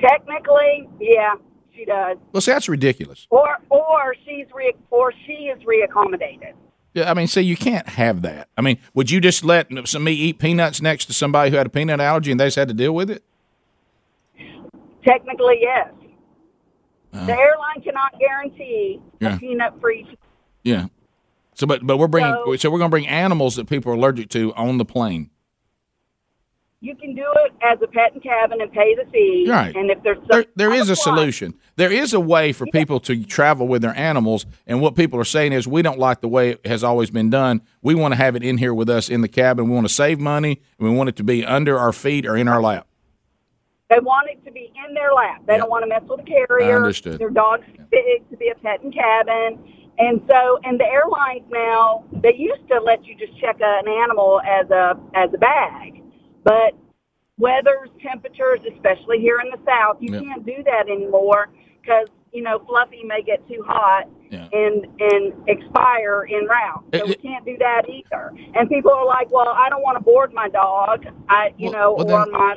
[0.01, 1.34] Technically, yeah,
[1.74, 2.16] she does.
[2.32, 3.26] Well, see, that's ridiculous.
[3.30, 6.53] Or or she's re or she is reaccommodated.
[6.94, 8.48] Yeah, I mean, so you can't have that.
[8.59, 11.66] I mean, would you just let some me eat peanuts next to somebody who had
[11.66, 13.22] a peanut allergy and they just had to deal with it?
[15.05, 15.88] Technically, yes.
[17.12, 17.26] Oh.
[17.26, 19.36] The airline cannot guarantee Yeah.
[19.36, 20.07] a peanut free.
[20.62, 20.86] Yeah.
[21.55, 23.94] So, but but we're bringing So- so, we're going to bring animals that people are
[23.94, 25.30] allergic to on the plane.
[26.82, 29.46] You can do it as a pet and cabin and pay the fee.
[29.46, 29.76] Right.
[29.76, 31.52] And if there's There, there is a solution.
[31.76, 35.24] There is a way for people to travel with their animals, and what people are
[35.24, 37.60] saying is we don't like the way it has always been done.
[37.82, 39.68] We want to have it in here with us in the cabin.
[39.68, 42.34] We want to save money, and we want it to be under our feet or
[42.34, 42.86] in our lap.
[43.90, 45.42] They want it to be in their lap.
[45.46, 46.72] They don't want to mess with the carrier.
[46.72, 47.18] I understood.
[47.18, 49.58] Their dog's big to be a pet and cabin.
[49.98, 54.40] And so, and the airlines now, they used to let you just check an animal
[54.46, 55.99] as a as a bag,
[56.45, 56.74] but
[57.38, 60.22] weathers, temperatures, especially here in the south, you Yep.
[60.24, 61.49] can't do that anymore
[61.80, 66.84] because you know Fluffy may get too hot and and expire en route.
[66.95, 68.32] So we can't do that either.
[68.55, 71.07] And people are like, well, I don't want to board my dog.
[71.28, 72.57] I you know, well, or then- my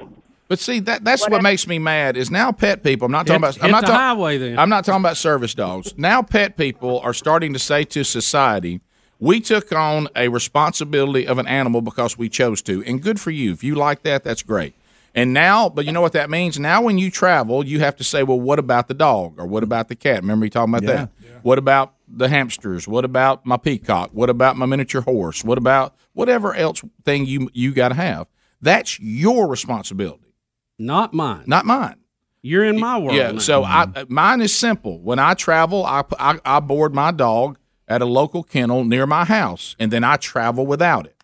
[0.50, 1.44] But see that that's what Whatever.
[1.44, 3.06] makes me mad is now pet people.
[3.06, 3.64] I'm not talking Hit- about.
[3.64, 4.60] I'm hit not the talking highway then.
[4.60, 5.96] I'm not talking about service dogs.
[5.98, 8.82] Now pet people are starting to say to society,
[9.24, 13.32] we took on a responsibility of an animal because we chose to, and good for
[13.32, 13.53] you.
[13.53, 14.74] If you like that, that's great.
[15.15, 16.59] And now, but you know what that means?
[16.59, 19.63] Now, when you travel, you have to say, well, what about the dog or what
[19.63, 20.21] about the cat?
[20.21, 21.05] Remember you talking about Yeah.
[21.05, 21.09] that?
[21.43, 22.88] What about the hamsters?
[22.88, 24.09] What about my peacock?
[24.11, 25.43] What about my miniature horse?
[25.43, 28.28] What about whatever else thing you you got to have?
[28.61, 30.34] That's your responsibility.
[30.80, 31.43] Not mine.
[31.47, 31.95] Not mine.
[32.41, 33.15] You're in my world.
[33.15, 33.32] Yeah.
[33.32, 33.38] now.
[33.39, 34.99] So I, mine is simple.
[34.99, 37.57] When I travel, I, I I board my dog
[37.88, 41.24] at a local kennel near my house, and then I travel without it.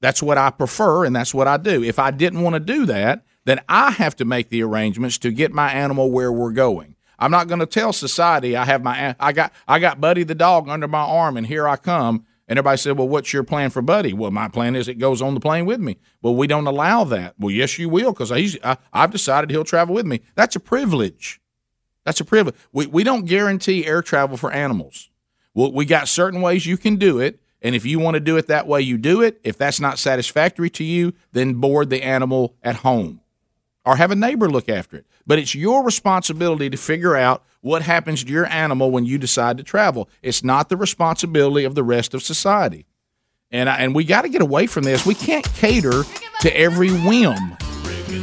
[0.00, 1.82] That's what I prefer, and that's what I do.
[1.82, 5.30] If I didn't want to do that, then I have to make the arrangements to
[5.30, 6.96] get my animal where we're going.
[7.18, 10.34] I'm not going to tell society I have my I got I got Buddy the
[10.34, 12.26] dog under my arm, and here I come.
[12.48, 15.22] And everybody said, "Well, what's your plan for Buddy?" Well, my plan is it goes
[15.22, 15.98] on the plane with me.
[16.22, 17.34] Well, we don't allow that.
[17.38, 18.30] Well, yes, you will, because
[18.92, 20.20] I've decided he'll travel with me.
[20.34, 21.40] That's a privilege.
[22.04, 22.54] That's a privilege.
[22.72, 25.10] We, we don't guarantee air travel for animals.
[25.56, 28.36] Well, we got certain ways you can do it, and if you want to do
[28.36, 29.40] it that way, you do it.
[29.42, 33.22] If that's not satisfactory to you, then board the animal at home
[33.82, 35.06] or have a neighbor look after it.
[35.26, 39.56] But it's your responsibility to figure out what happens to your animal when you decide
[39.56, 40.10] to travel.
[40.20, 42.84] It's not the responsibility of the rest of society.
[43.50, 45.06] And I, and we got to get away from this.
[45.06, 46.02] We can't cater
[46.42, 47.56] to every whim.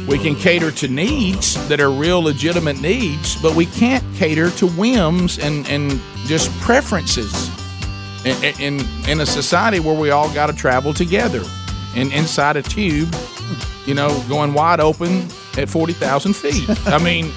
[0.08, 4.66] We can cater to needs that are real legitimate needs, but we can't cater to
[4.68, 7.50] whims and, and just preferences
[8.24, 11.42] in, in, in a society where we all got to travel together
[11.94, 13.14] and inside a tube,
[13.86, 15.28] you know, going wide open
[15.58, 16.64] at 40,000 feet.
[16.86, 17.30] I mean,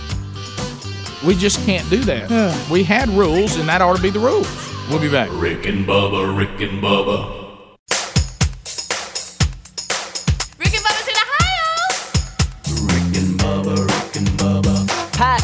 [1.26, 2.70] we just can't do that.
[2.72, 4.48] We had rules, and that ought to be the rules.
[4.90, 5.30] We'll be back.
[5.34, 7.47] Rick and Bubba, Rick and Bubba.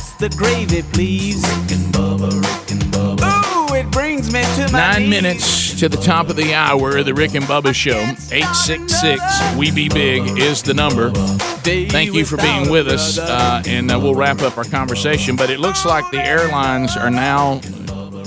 [0.04, 1.42] Pass the gravy, please.
[1.44, 3.72] Rick and Bubba, Rick and Bubba.
[3.72, 5.10] Ooh, it brings me to my Nine knees.
[5.10, 8.00] minutes to the top of the hour of the Rick and Bubba Show.
[8.34, 9.22] 866
[9.58, 11.12] We Be Big is the number.
[11.12, 15.38] Thank you for being with us, uh, and uh, we'll wrap up our conversation.
[15.38, 17.62] But it looks like the airlines are now,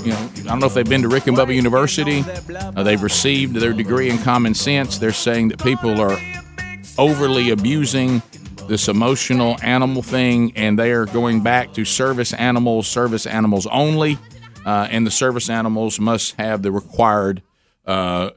[0.03, 2.25] you know, I don't know if they've been to Rick and Bubba University.
[2.75, 4.97] Uh, they've received their degree in common sense.
[4.97, 6.17] They're saying that people are
[6.97, 8.23] overly abusing
[8.67, 14.17] this emotional animal thing, and they are going back to service animals, service animals only,
[14.65, 17.41] uh, and the service animals must have the required
[17.85, 18.31] uh,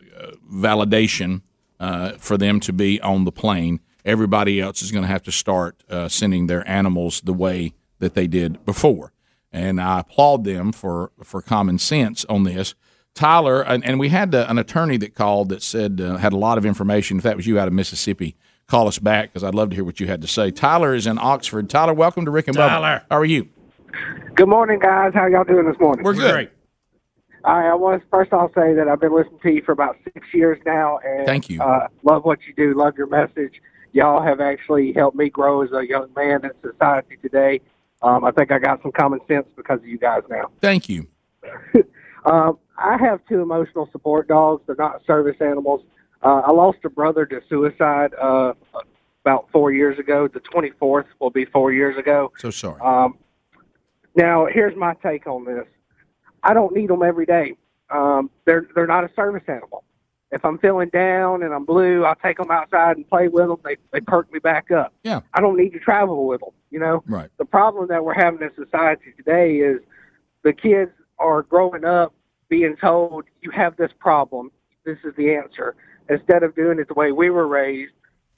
[0.53, 1.43] validation
[1.81, 3.81] uh, for them to be on the plane.
[4.05, 8.15] Everybody else is going to have to start uh, sending their animals the way that
[8.15, 9.13] they did before,
[9.53, 12.75] and I applaud them for for common sense on this.
[13.13, 16.37] Tyler, and, and we had uh, an attorney that called that said uh, had a
[16.37, 17.19] lot of information.
[17.19, 18.37] If that was you out of Mississippi,
[18.71, 20.51] call us back because I'd love to hear what you had to say.
[20.51, 21.69] Tyler is in Oxford.
[21.69, 22.69] Tyler, welcome to Rick and Bubba.
[22.69, 23.03] Tyler.
[23.11, 23.49] how are you?
[24.35, 25.13] Good morning, guys.
[25.13, 26.05] How y'all doing this morning?
[26.05, 26.33] We're good.
[26.33, 26.51] Great.
[27.45, 28.33] All right, I was first.
[28.33, 31.49] I'll say that I've been listening to you for about six years now, and Thank
[31.49, 31.61] you.
[31.61, 32.79] Uh, love what you do.
[32.79, 33.61] Love your message.
[33.93, 37.61] Y'all have actually helped me grow as a young man in society today.
[38.03, 40.51] Um, I think I got some common sense because of you guys now.
[40.61, 41.07] Thank you.
[42.27, 44.63] Um, I have two emotional support dogs.
[44.67, 45.81] They're not service animals.
[46.23, 48.53] Uh, I lost a brother to suicide uh,
[49.25, 50.29] about four years ago.
[50.29, 52.33] The 24th will be four years ago.
[52.39, 52.81] So sorry.
[52.81, 53.17] Um,
[54.15, 55.67] now, here's my take on this.
[56.43, 57.55] I don't need them every day.
[57.91, 59.85] Um, they're they're not a service animal.
[60.31, 63.59] If I'm feeling down and I'm blue, I'll take them outside and play with them.
[63.65, 64.93] They they perk me back up.
[65.03, 65.21] Yeah.
[65.35, 66.51] I don't need to travel with them.
[66.71, 67.03] You know.
[67.07, 67.31] Right.
[67.39, 69.81] The problem that we're having in society today is
[70.43, 72.15] the kids are growing up
[72.49, 74.51] being told you have this problem.
[74.85, 75.77] This is the answer
[76.11, 77.93] instead of doing it the way we were raised.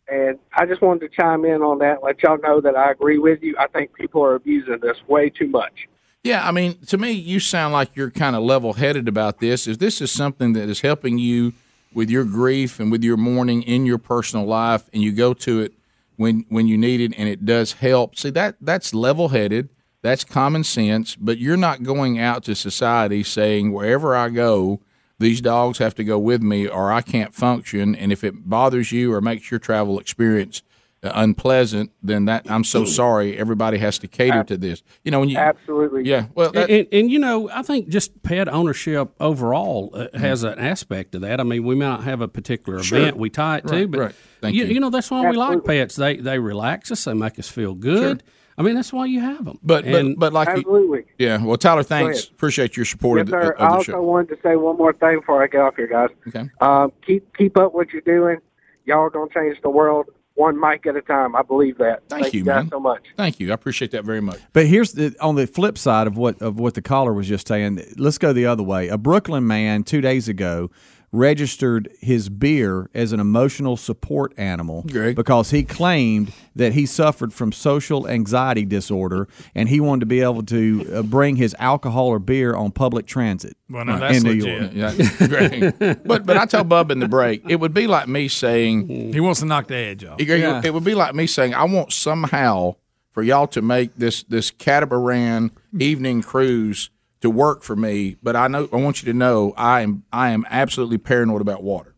[0.09, 3.19] And I just wanted to chime in on that, let y'all know that I agree
[3.19, 3.57] with you.
[3.59, 5.89] I think people are abusing this way too much.
[6.23, 9.67] Yeah, I mean, to me, you sound like you're kind of level headed about this.
[9.67, 11.53] If this is something that is helping you
[11.95, 15.61] with your grief and with your mourning in your personal life, and you go to
[15.61, 15.73] it
[16.17, 18.17] when when you need it, and it does help.
[18.17, 19.69] See that that's level headed.
[20.03, 21.17] That's common sense.
[21.17, 24.81] But you're not going out to society saying wherever I go,
[25.23, 27.95] these dogs have to go with me, or I can't function.
[27.95, 30.63] And if it bothers you or makes your travel experience
[31.03, 33.37] uh, unpleasant, then that I'm so sorry.
[33.37, 34.83] Everybody has to cater to this.
[35.05, 36.27] You know, when you absolutely, yeah.
[36.35, 40.59] Well, that, and, and, you know, I think just pet ownership overall uh, has an
[40.59, 41.41] aspect of that.
[41.41, 42.99] I mean, we may not have a particular Sure.
[42.99, 44.15] event we tie it to, but right.
[44.41, 44.75] Thank you, you.
[44.75, 45.97] you know that's why we like pets.
[45.97, 47.05] They they relax us.
[47.05, 48.23] They make us feel good.
[48.59, 49.59] I mean, that's why you have them.
[49.63, 51.05] But and, but but like Absolutely.
[51.19, 51.43] yeah.
[51.43, 52.25] Well, Tyler, thanks.
[52.25, 53.53] Appreciate your support Yes, of the, sir.
[53.53, 54.03] of I also show.
[54.03, 56.11] wanted to say one more thing before I get off here, guys.
[56.29, 56.49] Okay.
[56.61, 58.39] Um, keep keep up what you're doing.
[58.85, 61.37] Y'all are gonna change the world one mic at a time.
[61.37, 62.03] I believe that.
[62.09, 62.71] Thank, you, guys man.
[62.71, 63.03] so much.
[63.17, 63.51] Thank you.
[63.51, 64.41] I appreciate that very much.
[64.53, 67.49] But here's the on the flip side of what of what the caller was just
[67.49, 67.81] saying.
[67.97, 68.89] Let's go the other way.
[68.89, 70.71] A Brooklyn man two days ago
[71.13, 74.83] registered his beer as an emotional support animal
[75.15, 80.23] because he claimed that he suffered from social anxiety disorder and he wanted to be
[80.23, 84.23] able to uh, bring his alcohol or beer on public transit Well, now that's in
[84.23, 84.73] New legit.
[84.73, 84.95] York.
[84.97, 89.13] Yeah, but but I tell Bub in the break, it would be like me saying
[89.13, 90.19] He wants to knock the edge off.
[90.19, 92.77] It, it would be like me saying, I want somehow
[93.11, 96.89] for y'all to make this this catamaran evening cruise
[97.23, 100.31] to work for me, but I know I want you to know I am I
[100.31, 101.95] am absolutely paranoid about water.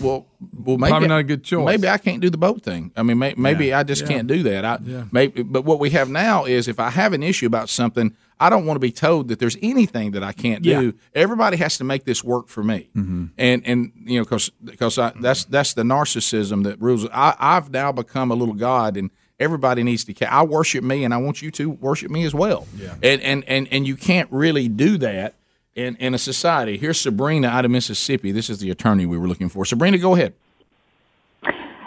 [0.00, 1.64] Well, well, maybe Probably not a good choice.
[1.66, 2.90] Maybe I can't do the boat thing.
[2.96, 3.78] I mean, may, maybe Yeah.
[3.78, 4.08] I just Yeah.
[4.08, 4.64] can't do that.
[4.64, 5.04] I Yeah.
[5.12, 8.50] maybe, but what we have now is if I have an issue about something, I
[8.50, 10.80] don't want to be told that there's anything that I can't Yeah.
[10.80, 10.94] do.
[11.14, 13.24] Everybody has to make this work for me Mm-hmm.
[13.38, 17.06] and and you know because because that's that's the narcissism that rules.
[17.12, 20.14] I, I've now become a little god, and everybody needs to.
[20.14, 22.66] ca- I worship me, and I want you to worship me as well.
[22.76, 22.94] Yeah.
[23.02, 25.34] And and and and you can't really do that
[25.74, 26.76] in in a society.
[26.76, 28.32] Here's Sabrina out of Mississippi.
[28.32, 29.64] This is the attorney we were looking for.
[29.64, 30.34] Sabrina, go ahead.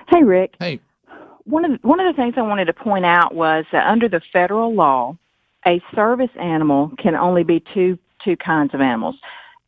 [0.10, 0.56] Hey, Rick.
[0.60, 0.80] Hey.
[1.44, 4.10] One of the, one of the things I wanted to point out was that under
[4.10, 5.18] the federal law,
[5.66, 9.16] a service animal can only be two two kinds of animals: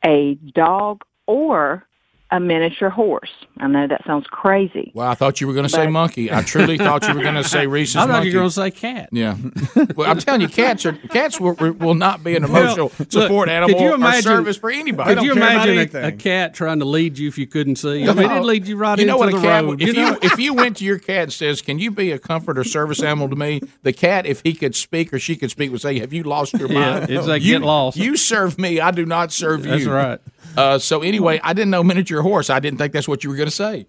[0.04, 1.86] a dog or
[2.32, 3.30] a miniature horse.
[3.58, 4.92] I know that sounds crazy.
[4.94, 6.32] Well, I thought you were going to say monkey.
[6.32, 8.28] I truly thought you were going to say Reese's I thought monkey.
[8.30, 9.08] you were going to say cat.
[9.12, 9.36] Yeah.
[9.96, 13.48] well, I'm telling you, cats are cats will, will not be an emotional Well, support
[13.48, 15.14] look, animal could you or imagine, service for anybody.
[15.14, 18.08] Could you imagine a, a cat trying to lead you if you couldn't see?
[18.08, 19.82] I mean, it'd lead you right you know into what the a cat, road.
[19.82, 20.08] If you know?
[20.10, 22.64] you if you went to your cat and says, "Can you be a comfort or
[22.64, 25.80] service animal to me?" The cat, if he could speak or she could speak, would
[25.80, 28.80] say, "Have you lost your Yeah, mind?" it's like, you, "Get lost." You serve me.
[28.80, 29.72] I do not serve you.
[29.72, 30.20] That's right.
[30.56, 32.50] Uh, so anyway, I didn't know miniature horse.
[32.50, 33.86] I didn't think that's what you were going to say.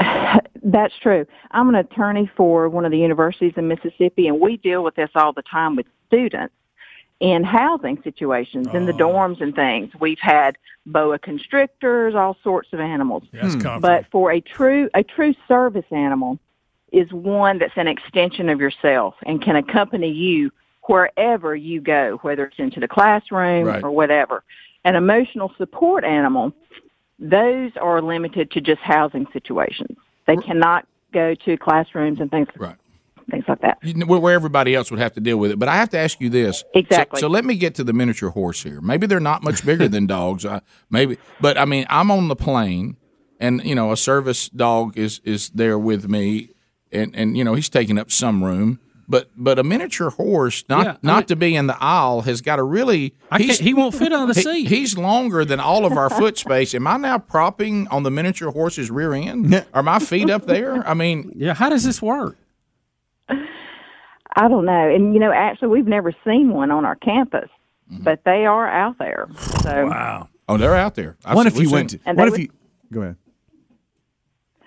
[0.66, 1.26] That's true.
[1.50, 5.10] I'm an attorney for one of the universities in Mississippi, and we deal with this
[5.14, 6.54] all the time with students
[7.20, 8.98] in housing situations, in the oh.
[8.98, 9.92] dorms and things.
[10.00, 10.56] We've had
[10.86, 13.24] boa constrictors, all sorts of animals.
[13.32, 13.60] That's hmm.
[13.60, 13.80] comforting.
[13.80, 16.38] But for a true a true service animal
[16.92, 20.50] is one that's an extension of yourself and can accompany you
[20.82, 23.82] wherever you go, whether it's into the classroom Right.
[23.82, 24.44] or whatever.
[24.84, 26.52] An emotional support animal,
[27.18, 29.96] those are limited to just housing situations.
[30.26, 32.76] They cannot go to classrooms and things right.
[33.30, 33.78] things like that.
[33.82, 35.58] You know, where everybody else would have to deal with it.
[35.58, 36.60] But I have to ask you this.
[36.60, 37.20] So- Exactly.
[37.20, 38.80] So, let me get to the miniature horse here.
[38.80, 40.44] Maybe they're not much bigger than dogs.
[40.44, 40.60] Uh,
[40.90, 42.96] maybe, but I mean, I'm on the plane,
[43.38, 46.50] and you know, a service dog is is there with me,
[46.90, 48.80] and and you know, he's taking up some room.
[49.06, 52.22] But but a miniature horse, not Yeah, I not mean- to be in the aisle,
[52.22, 53.14] has got a really.
[53.30, 54.68] I he won't fit on the he- seat.
[54.68, 56.74] He's longer than all of our foot space.
[56.74, 59.64] Am I now propping on the miniature horse's rear end?
[59.74, 60.86] Are my feet up there?
[60.88, 61.52] I mean, yeah.
[61.54, 62.36] How does this work?
[63.28, 64.94] I don't know.
[64.94, 67.48] And you know, actually we've never seen one on our campus,
[67.92, 68.02] Mm-hmm.
[68.02, 69.28] but they are out there.
[69.62, 70.28] So wow.
[70.48, 71.16] Oh, they're out there.
[71.24, 71.90] I've What seen- if you went?
[71.90, 72.48] To, And what if would- you?
[72.92, 73.16] Go ahead.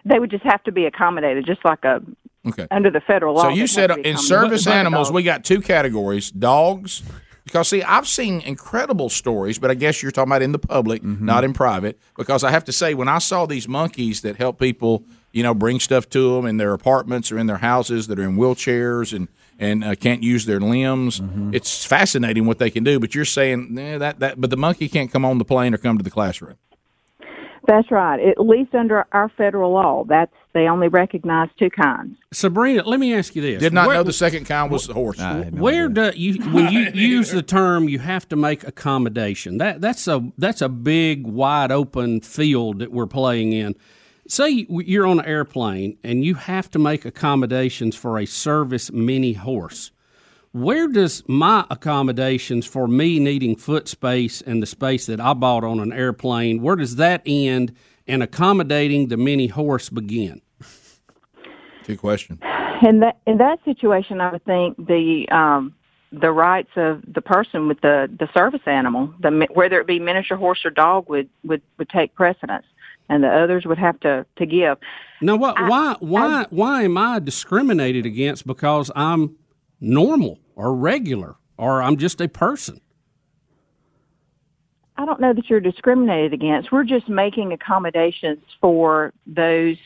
[0.05, 2.01] they would just have to be accommodated just like a
[2.47, 2.67] Okay.
[2.71, 3.43] under the federal law.
[3.43, 5.15] So you said in service animals, dog.
[5.15, 7.03] we got two categories: dogs.
[7.43, 11.01] Because see, I've seen incredible stories, but I guess you're talking about in the public,
[11.01, 11.97] not in private.
[12.17, 15.53] Because I have to say, when I saw these monkeys that help people, you know,
[15.53, 19.15] bring stuff to them in their apartments or in their houses that are in wheelchairs
[19.15, 19.29] and
[19.59, 21.21] and uh, can't use their limbs,
[21.51, 22.99] it's fascinating what they can do.
[22.99, 25.77] But you're saying eh, that that, but the monkey can't come on the plane or
[25.77, 26.57] come to the classroom.
[27.67, 28.17] That's right.
[28.19, 32.17] At least under our federal law, that's they only recognize two kinds.
[32.31, 34.93] Sabrina, let me ask you this: Did not Where- know the second kind was the
[34.93, 35.19] horse.
[35.51, 39.57] Where do you when you use the term you have to make accommodation?
[39.57, 43.75] That that's a that's a big wide open field that we're playing in.
[44.29, 49.33] Say you're on an airplane and you have to make accommodations for a service mini
[49.33, 49.91] horse.
[50.51, 55.63] Where does my accommodations for me needing foot space and the space that I bought
[55.63, 57.75] on an airplane, where does that end
[58.07, 60.41] and accommodating the mini horse begin?
[61.85, 62.39] Good question.
[62.81, 65.73] In that in that situation, I would think the um,
[66.11, 70.37] the rights of the person with the the service animal, the whether it be miniature
[70.37, 72.65] horse or dog, would would would take precedence,
[73.09, 74.77] and the others would have to to give.
[75.21, 75.55] Now, what?
[75.59, 75.95] why?
[75.99, 76.45] Why?
[76.49, 79.37] why am I discriminated against because I'm
[79.79, 82.81] normal or regular or I'm just a person?
[84.97, 86.71] I don't know that you're discriminated against.
[86.71, 89.77] We're just making accommodations for those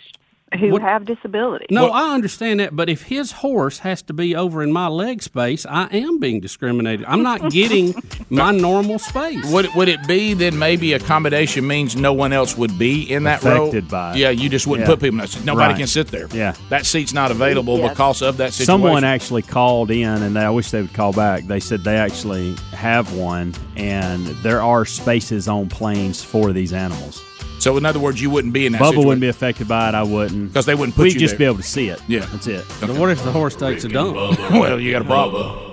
[0.59, 1.67] who What- have disabilities.
[1.71, 5.23] No, I understand that, but if his horse has to be over in my leg
[5.23, 7.05] space, I am being discriminated.
[7.07, 7.93] I'm not getting
[8.29, 9.43] my normal space.
[9.51, 13.43] Would would it be then maybe accommodation means no one else would be in that
[13.43, 13.63] row?
[13.67, 14.17] Affected by it.
[14.17, 14.93] Yeah, you just wouldn't Yeah.
[14.95, 15.19] put people.
[15.21, 15.77] in Nobody Right.
[15.77, 16.27] can sit there.
[16.33, 16.53] Yeah.
[16.69, 17.89] that seat's not available Yeah.
[17.89, 18.65] because of that situation.
[18.65, 21.47] Someone actually called in, and they, I wish they would call back.
[21.47, 27.23] They said they actually have one, and there are spaces on planes for these animals.
[27.61, 28.81] So in other words, you wouldn't be in that.
[28.81, 29.07] Bubba situation.
[29.07, 29.95] wouldn't be affected by it.
[29.95, 31.37] I wouldn't because they wouldn't put We'd you just there.
[31.39, 32.01] be able to see it.
[32.07, 32.65] Yeah, that's it.
[32.79, 34.15] But what if the horse takes a dump?
[34.15, 35.70] well, you got a problem.